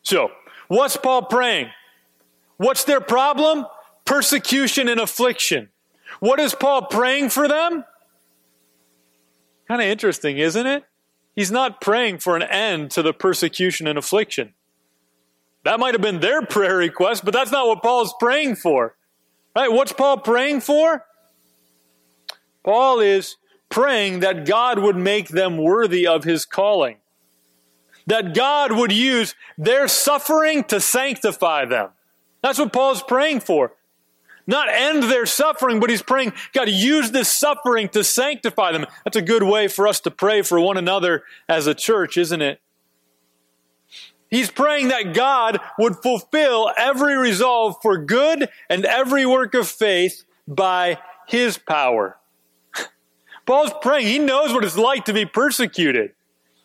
So, 0.01 0.31
what's 0.67 0.97
Paul 0.97 1.23
praying? 1.23 1.69
What's 2.57 2.83
their 2.85 3.01
problem? 3.01 3.65
Persecution 4.05 4.87
and 4.87 4.99
affliction. 4.99 5.69
What 6.23 6.39
is 6.39 6.55
Paul 6.55 6.83
praying 6.83 7.31
for 7.31 7.49
them? 7.49 7.83
Kind 9.67 9.81
of 9.81 9.87
interesting, 9.87 10.37
isn't 10.37 10.65
it? 10.65 10.85
He's 11.35 11.51
not 11.51 11.81
praying 11.81 12.19
for 12.19 12.37
an 12.37 12.43
end 12.43 12.91
to 12.91 13.01
the 13.01 13.11
persecution 13.11 13.87
and 13.87 13.97
affliction. 13.97 14.53
That 15.65 15.81
might 15.81 15.93
have 15.93 16.01
been 16.01 16.21
their 16.21 16.41
prayer 16.41 16.77
request, 16.77 17.25
but 17.25 17.33
that's 17.33 17.51
not 17.51 17.67
what 17.67 17.83
Paul's 17.83 18.15
praying 18.21 18.55
for. 18.55 18.95
Right? 19.53 19.69
What's 19.69 19.91
Paul 19.91 20.17
praying 20.17 20.61
for? 20.61 21.03
Paul 22.63 23.01
is 23.01 23.35
praying 23.67 24.21
that 24.21 24.45
God 24.45 24.79
would 24.79 24.95
make 24.95 25.27
them 25.27 25.57
worthy 25.57 26.07
of 26.07 26.23
his 26.23 26.45
calling. 26.45 26.99
That 28.07 28.33
God 28.33 28.71
would 28.71 28.93
use 28.93 29.35
their 29.57 29.89
suffering 29.89 30.63
to 30.65 30.79
sanctify 30.79 31.65
them. 31.65 31.89
That's 32.41 32.59
what 32.59 32.71
Paul's 32.71 33.03
praying 33.03 33.41
for 33.41 33.73
not 34.45 34.67
end 34.69 35.03
their 35.03 35.25
suffering, 35.25 35.79
but 35.79 35.89
he's 35.89 36.01
praying, 36.01 36.33
God, 36.53 36.69
use 36.69 37.11
this 37.11 37.31
suffering 37.31 37.89
to 37.89 38.03
sanctify 38.03 38.71
them. 38.71 38.85
That's 39.03 39.17
a 39.17 39.21
good 39.21 39.43
way 39.43 39.67
for 39.67 39.87
us 39.87 39.99
to 40.01 40.11
pray 40.11 40.41
for 40.41 40.59
one 40.59 40.77
another 40.77 41.23
as 41.47 41.67
a 41.67 41.73
church, 41.73 42.17
isn't 42.17 42.41
it? 42.41 42.59
He's 44.29 44.49
praying 44.49 44.87
that 44.87 45.13
God 45.13 45.59
would 45.77 45.97
fulfill 45.97 46.71
every 46.75 47.15
resolve 47.15 47.75
for 47.81 47.99
good 47.99 48.49
and 48.67 48.83
every 48.83 49.25
work 49.27 49.53
of 49.53 49.67
faith 49.67 50.23
by 50.47 50.97
his 51.27 51.57
power. 51.57 52.17
Paul's 53.45 53.71
praying. 53.81 54.07
He 54.07 54.17
knows 54.17 54.51
what 54.51 54.65
it's 54.65 54.77
like 54.77 55.05
to 55.05 55.13
be 55.13 55.25
persecuted. 55.25 56.13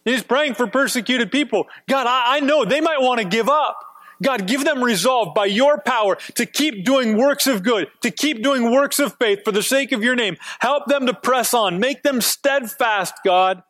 He's 0.05 0.23
praying 0.23 0.55
for 0.55 0.67
persecuted 0.67 1.31
people. 1.31 1.67
God, 1.87 2.07
I, 2.07 2.37
I 2.37 2.41
know 2.41 2.65
they 2.65 2.81
might 2.81 3.03
want 3.03 3.21
to 3.21 3.27
give 3.27 3.51
up. 3.51 3.79
God, 4.23 4.47
give 4.47 4.65
them 4.65 4.83
resolve 4.83 5.35
by 5.35 5.47
your 5.47 5.81
power 5.81 6.17
to 6.35 6.45
keep 6.45 6.85
doing 6.85 7.17
works 7.17 7.47
of 7.47 7.63
good, 7.63 7.89
to 8.03 8.11
keep 8.11 8.43
doing 8.43 8.71
works 8.71 8.99
of 8.99 9.17
faith 9.19 9.41
for 9.45 9.53
the 9.53 9.63
sake 9.63 9.93
of 9.93 10.03
your 10.03 10.17
name. 10.17 10.37
Help 10.59 10.87
them 10.87 11.07
to 11.07 11.15
press 11.15 11.55
on. 11.55 11.79
Make 11.79 12.03
them 12.03 12.21
steadfast, 12.21 13.15
God. 13.25 13.63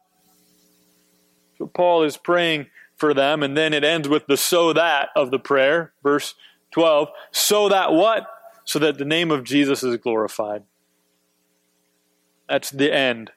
So 1.59 1.67
Paul 1.67 2.05
is 2.05 2.17
praying 2.17 2.67
for 2.97 3.13
them, 3.13 3.43
and 3.43 3.57
then 3.57 3.75
it 3.75 3.85
ends 3.85 4.09
with 4.09 4.27
the 4.27 4.37
so 4.37 4.73
that 4.73 5.11
of 5.15 5.31
the 5.31 5.39
prayer, 5.39 5.93
verse 6.03 6.35
12. 6.71 7.09
So 7.31 7.69
that 7.69 7.93
what? 7.93 8.27
So 8.65 8.79
that 8.79 8.99
the 8.99 9.05
name 9.05 9.31
of 9.31 9.45
Jesus 9.45 9.83
is 9.83 9.97
glorified. 9.97 10.63
That's 12.49 12.71
the 12.71 12.93
end. 12.93 13.31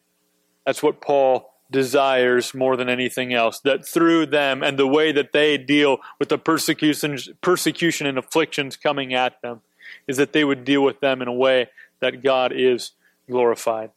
That's 0.65 0.81
what 0.81 1.01
Paul 1.01 1.50
desires 1.71 2.53
more 2.53 2.75
than 2.75 2.89
anything 2.89 3.33
else. 3.33 3.59
That 3.61 3.85
through 3.85 4.27
them 4.27 4.61
and 4.61 4.77
the 4.77 4.87
way 4.87 5.11
that 5.11 5.31
they 5.31 5.57
deal 5.57 5.97
with 6.19 6.29
the 6.29 6.37
persecution, 6.37 7.17
persecution 7.41 8.05
and 8.05 8.17
afflictions 8.17 8.75
coming 8.75 9.13
at 9.13 9.41
them, 9.41 9.61
is 10.07 10.17
that 10.17 10.33
they 10.33 10.43
would 10.43 10.65
deal 10.65 10.83
with 10.83 10.99
them 10.99 11.21
in 11.21 11.27
a 11.27 11.33
way 11.33 11.69
that 11.99 12.23
God 12.23 12.51
is 12.53 12.91
glorified. 13.29 13.91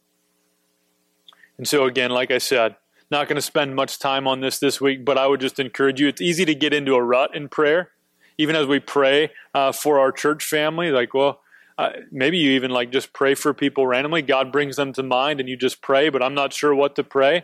And 1.57 1.67
so, 1.67 1.85
again, 1.85 2.11
like 2.11 2.31
I 2.31 2.37
said, 2.37 2.75
not 3.11 3.27
going 3.27 3.35
to 3.35 3.41
spend 3.41 3.75
much 3.75 3.99
time 3.99 4.27
on 4.27 4.41
this 4.41 4.59
this 4.59 4.81
week, 4.81 5.05
but 5.05 5.17
I 5.17 5.27
would 5.27 5.39
just 5.39 5.59
encourage 5.59 5.99
you. 5.99 6.07
It's 6.07 6.21
easy 6.21 6.45
to 6.45 6.55
get 6.55 6.73
into 6.73 6.95
a 6.95 7.03
rut 7.03 7.35
in 7.35 7.49
prayer, 7.49 7.91
even 8.37 8.55
as 8.55 8.67
we 8.67 8.79
pray 8.79 9.31
uh, 9.53 9.71
for 9.71 9.99
our 9.99 10.11
church 10.11 10.43
family. 10.43 10.91
Like, 10.91 11.13
well, 11.13 11.41
uh, 11.77 11.91
maybe 12.11 12.37
you 12.37 12.51
even 12.51 12.71
like 12.71 12.91
just 12.91 13.13
pray 13.13 13.35
for 13.35 13.53
people 13.53 13.85
randomly. 13.85 14.21
God 14.21 14.51
brings 14.51 14.75
them 14.75 14.91
to 14.93 15.03
mind, 15.03 15.39
and 15.39 15.47
you 15.47 15.55
just 15.55 15.81
pray. 15.81 16.09
But 16.09 16.23
I'm 16.23 16.33
not 16.33 16.53
sure 16.53 16.73
what 16.73 16.95
to 16.95 17.03
pray. 17.03 17.43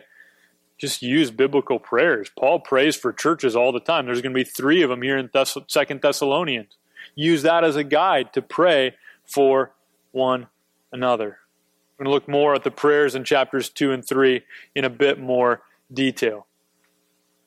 Just 0.82 1.00
use 1.00 1.30
biblical 1.30 1.78
prayers. 1.78 2.28
Paul 2.36 2.58
prays 2.58 2.96
for 2.96 3.12
churches 3.12 3.54
all 3.54 3.70
the 3.70 3.78
time. 3.78 4.04
There's 4.04 4.20
going 4.20 4.34
to 4.34 4.36
be 4.36 4.42
three 4.42 4.82
of 4.82 4.90
them 4.90 5.02
here 5.02 5.16
in 5.16 5.28
Thess- 5.28 5.56
Second 5.68 6.02
Thessalonians. 6.02 6.76
Use 7.14 7.42
that 7.42 7.62
as 7.62 7.76
a 7.76 7.84
guide 7.84 8.32
to 8.32 8.42
pray 8.42 8.96
for 9.24 9.74
one 10.10 10.48
another. 10.90 11.38
We're 11.96 12.06
going 12.06 12.10
to 12.10 12.14
look 12.14 12.28
more 12.28 12.56
at 12.56 12.64
the 12.64 12.72
prayers 12.72 13.14
in 13.14 13.22
chapters 13.22 13.68
2 13.68 13.92
and 13.92 14.04
3 14.04 14.42
in 14.74 14.84
a 14.84 14.90
bit 14.90 15.20
more 15.20 15.62
detail. 15.92 16.48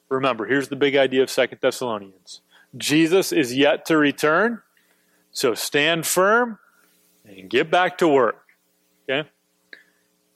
Remember, 0.08 0.45
here's 0.45 0.69
the 0.69 0.78
big 0.78 0.95
idea 0.95 1.21
of 1.21 1.30
Second 1.30 1.58
Thessalonians 1.62 2.39
Jesus 2.78 3.34
is 3.34 3.54
yet 3.54 3.84
to 3.88 3.98
return, 3.98 4.62
so 5.32 5.54
stand 5.54 6.06
firm 6.08 6.58
and 7.26 7.50
get 7.50 7.69
back 7.69 7.98
to 7.98 8.08
work. 8.08 8.45
Okay? 9.04 9.28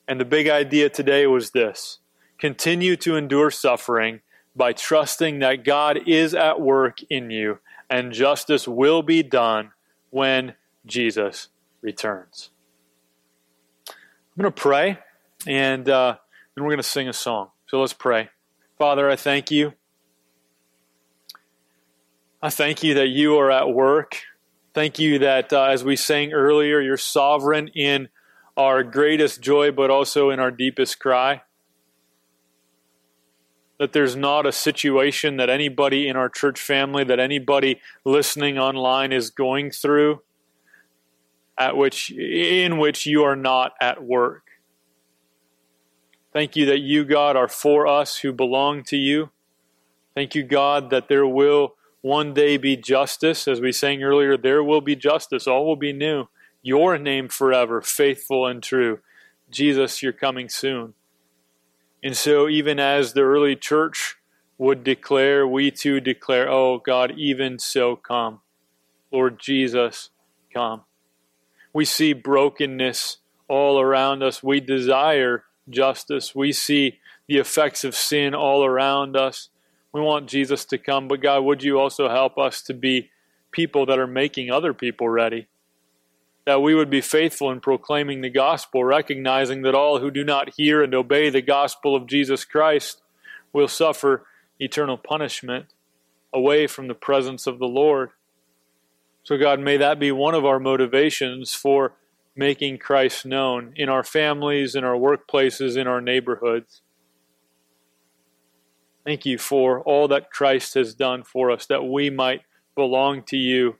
And 0.06 0.20
the 0.20 0.26
big 0.26 0.50
idea 0.50 0.90
today 0.90 1.28
was 1.28 1.52
this 1.52 2.00
continue 2.40 2.96
to 2.98 3.16
endure 3.16 3.52
suffering 3.52 4.22
by 4.56 4.74
trusting 4.74 5.40
that 5.40 5.64
God 5.64 6.00
is 6.08 6.34
at 6.34 6.60
work 6.60 6.98
in 7.10 7.30
you 7.30 7.60
and 7.90 8.12
justice 8.12 8.68
will 8.68 9.02
be 9.02 9.24
done 9.24 9.72
when 10.12 10.54
Jesus 10.86 11.50
returns. 11.82 12.52
I'm 13.88 14.44
going 14.44 14.54
to 14.54 14.62
pray, 14.62 15.00
and 15.48 15.88
uh, 15.90 16.16
then 16.56 16.64
we're 16.64 16.72
going 16.72 16.78
to 16.78 16.84
sing 16.84 17.10
a 17.10 17.14
song. 17.14 17.50
So 17.68 17.80
let's 17.80 17.94
pray. 17.94 18.30
Father, 18.78 19.10
I 19.10 19.16
thank 19.16 19.52
you. 19.52 19.74
I 22.42 22.50
thank 22.50 22.84
you 22.84 22.94
that 22.96 23.08
you 23.08 23.38
are 23.38 23.52
at 23.52 23.70
work. 23.70 24.22
Thank 24.74 25.00
you 25.00 25.20
that, 25.20 25.52
uh, 25.52 25.64
as 25.64 25.84
we 25.84 25.96
sang 25.96 26.32
earlier, 26.32 26.80
you're 26.80 26.96
sovereign 26.96 27.68
in 27.70 28.08
our 28.56 28.84
greatest 28.84 29.42
joy, 29.42 29.72
but 29.72 29.90
also 29.90 30.30
in 30.30 30.40
our 30.40 30.52
deepest 30.52 31.00
cry. 31.00 31.42
That 33.80 33.94
there's 33.94 34.16
not 34.16 34.46
a 34.46 34.52
situation 34.52 35.38
that 35.38 35.50
anybody 35.50 36.08
in 36.08 36.16
our 36.16 36.30
church 36.30 36.60
family, 36.60 37.04
that 37.06 37.20
anybody 37.20 37.80
listening 38.04 38.60
online 38.60 39.12
is 39.14 39.30
going 39.30 39.72
through 39.72 40.22
at 41.58 41.76
which 41.76 42.12
in 42.12 42.78
which 42.78 43.06
you 43.06 43.24
are 43.24 43.36
not 43.36 43.74
at 43.82 44.04
work. 44.04 44.44
Thank 46.32 46.56
you 46.56 46.66
that 46.68 46.80
you, 46.80 47.04
God, 47.06 47.36
are 47.36 47.48
for 47.48 47.88
us 47.88 48.18
who 48.18 48.32
belong 48.32 48.84
to 48.84 48.98
you. 48.98 49.32
Thank 50.14 50.36
you, 50.36 50.44
God, 50.44 50.90
that 50.90 51.08
there 51.08 51.26
will 51.26 51.76
one 52.02 52.34
day 52.34 52.58
be 52.58 52.78
justice. 52.78 53.48
As 53.48 53.60
we 53.60 53.72
sang 53.72 54.04
earlier, 54.04 54.38
there 54.38 54.64
will 54.64 54.82
be 54.82 54.96
justice. 54.96 55.48
All 55.48 55.66
will 55.66 55.76
be 55.76 55.92
new. 55.94 56.28
Your 56.62 56.98
name 56.98 57.30
forever, 57.30 57.82
faithful 57.82 58.46
and 58.46 58.62
true. 58.62 59.00
Jesus, 59.50 60.04
you're 60.04 60.14
coming 60.14 60.50
soon. 60.50 60.94
And 62.04 62.16
so, 62.16 62.48
even 62.48 62.80
as 62.80 63.14
the 63.14 63.22
early 63.22 63.56
church 63.56 64.16
would 64.58 64.84
declare, 64.84 65.48
we 65.48 65.72
too 65.72 66.00
declare, 66.00 66.50
Oh 66.50 66.80
God, 66.80 67.14
even 67.18 67.60
so 67.60 67.96
come. 67.96 68.42
Lord 69.12 69.40
Jesus, 69.40 70.10
come. 70.54 70.84
We 71.74 71.86
see 71.86 72.14
brokenness 72.14 73.18
all 73.48 73.80
around 73.80 74.24
us. 74.24 74.44
We 74.44 74.60
desire 74.60 75.44
justice. 75.70 76.34
We 76.34 76.52
see 76.52 77.00
the 77.28 77.38
effects 77.38 77.84
of 77.84 77.96
sin 77.96 78.34
all 78.34 78.64
around 78.64 79.16
us. 79.16 79.50
We 79.92 80.02
want 80.02 80.30
Jesus 80.30 80.66
to 80.66 80.78
come, 80.78 81.08
but 81.08 81.22
God, 81.22 81.44
would 81.44 81.64
you 81.64 81.80
also 81.80 82.10
help 82.10 82.38
us 82.38 82.62
to 82.64 82.74
be 82.74 83.10
people 83.52 83.86
that 83.88 84.00
are 84.00 84.08
making 84.08 84.52
other 84.52 84.74
people 84.74 85.10
ready? 85.10 85.48
That 86.50 86.64
we 86.64 86.74
would 86.74 86.90
be 86.90 87.02
faithful 87.02 87.52
in 87.52 87.60
proclaiming 87.60 88.22
the 88.22 88.30
gospel, 88.32 88.84
recognizing 88.84 89.62
that 89.62 89.76
all 89.76 90.00
who 90.00 90.10
do 90.10 90.24
not 90.24 90.56
hear 90.58 90.82
and 90.82 90.96
obey 90.96 91.30
the 91.30 91.44
gospel 91.44 91.96
of 91.96 92.08
Jesus 92.08 92.44
Christ 92.44 93.04
will 93.54 93.68
suffer 93.68 94.26
eternal 94.60 94.98
punishment 94.98 95.68
away 96.34 96.66
from 96.66 96.88
the 96.88 96.96
presence 96.96 97.46
of 97.46 97.60
the 97.60 97.68
Lord. 97.68 98.10
So, 99.22 99.38
God, 99.38 99.60
may 99.60 99.78
that 99.78 100.00
be 100.00 100.12
one 100.12 100.34
of 100.34 100.44
our 100.44 100.60
motivations 100.60 101.54
for 101.54 101.94
making 102.36 102.80
Christ 102.80 103.28
known 103.28 103.74
in 103.76 103.88
our 103.88 104.04
families, 104.04 104.74
in 104.74 104.84
our 104.84 104.96
workplaces, 104.96 105.78
in 105.78 105.86
our 105.86 106.02
neighborhoods. 106.02 106.82
Thank 109.06 109.24
you 109.24 109.38
for 109.38 109.82
all 109.82 110.08
that 110.08 110.32
Christ 110.32 110.74
has 110.74 110.96
done 110.96 111.22
for 111.22 111.52
us, 111.52 111.68
that 111.68 111.84
we 111.84 112.10
might 112.10 112.42
belong 112.76 113.22
to 113.26 113.38
you, 113.38 113.76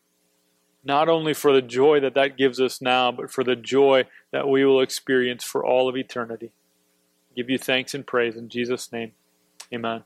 not 0.90 1.08
only 1.08 1.36
for 1.36 1.54
the 1.54 1.62
joy 1.62 2.00
that 2.00 2.16
that 2.16 2.36
gives 2.36 2.60
us 2.60 2.82
now, 2.82 3.12
but 3.12 3.32
for 3.32 3.44
the 3.44 3.56
joy 3.56 4.06
that 4.32 4.50
we 4.50 4.66
will 4.66 4.82
experience 4.82 5.44
for 5.44 5.64
all 5.64 5.88
of 5.88 5.96
eternity. 5.96 6.52
Give 7.36 7.48
you 7.48 7.60
thanks 7.60 7.94
and 7.94 8.06
praise 8.06 8.36
in 8.36 8.50
Jesus' 8.50 8.92
name. 8.92 9.12
Amen. 9.72 10.04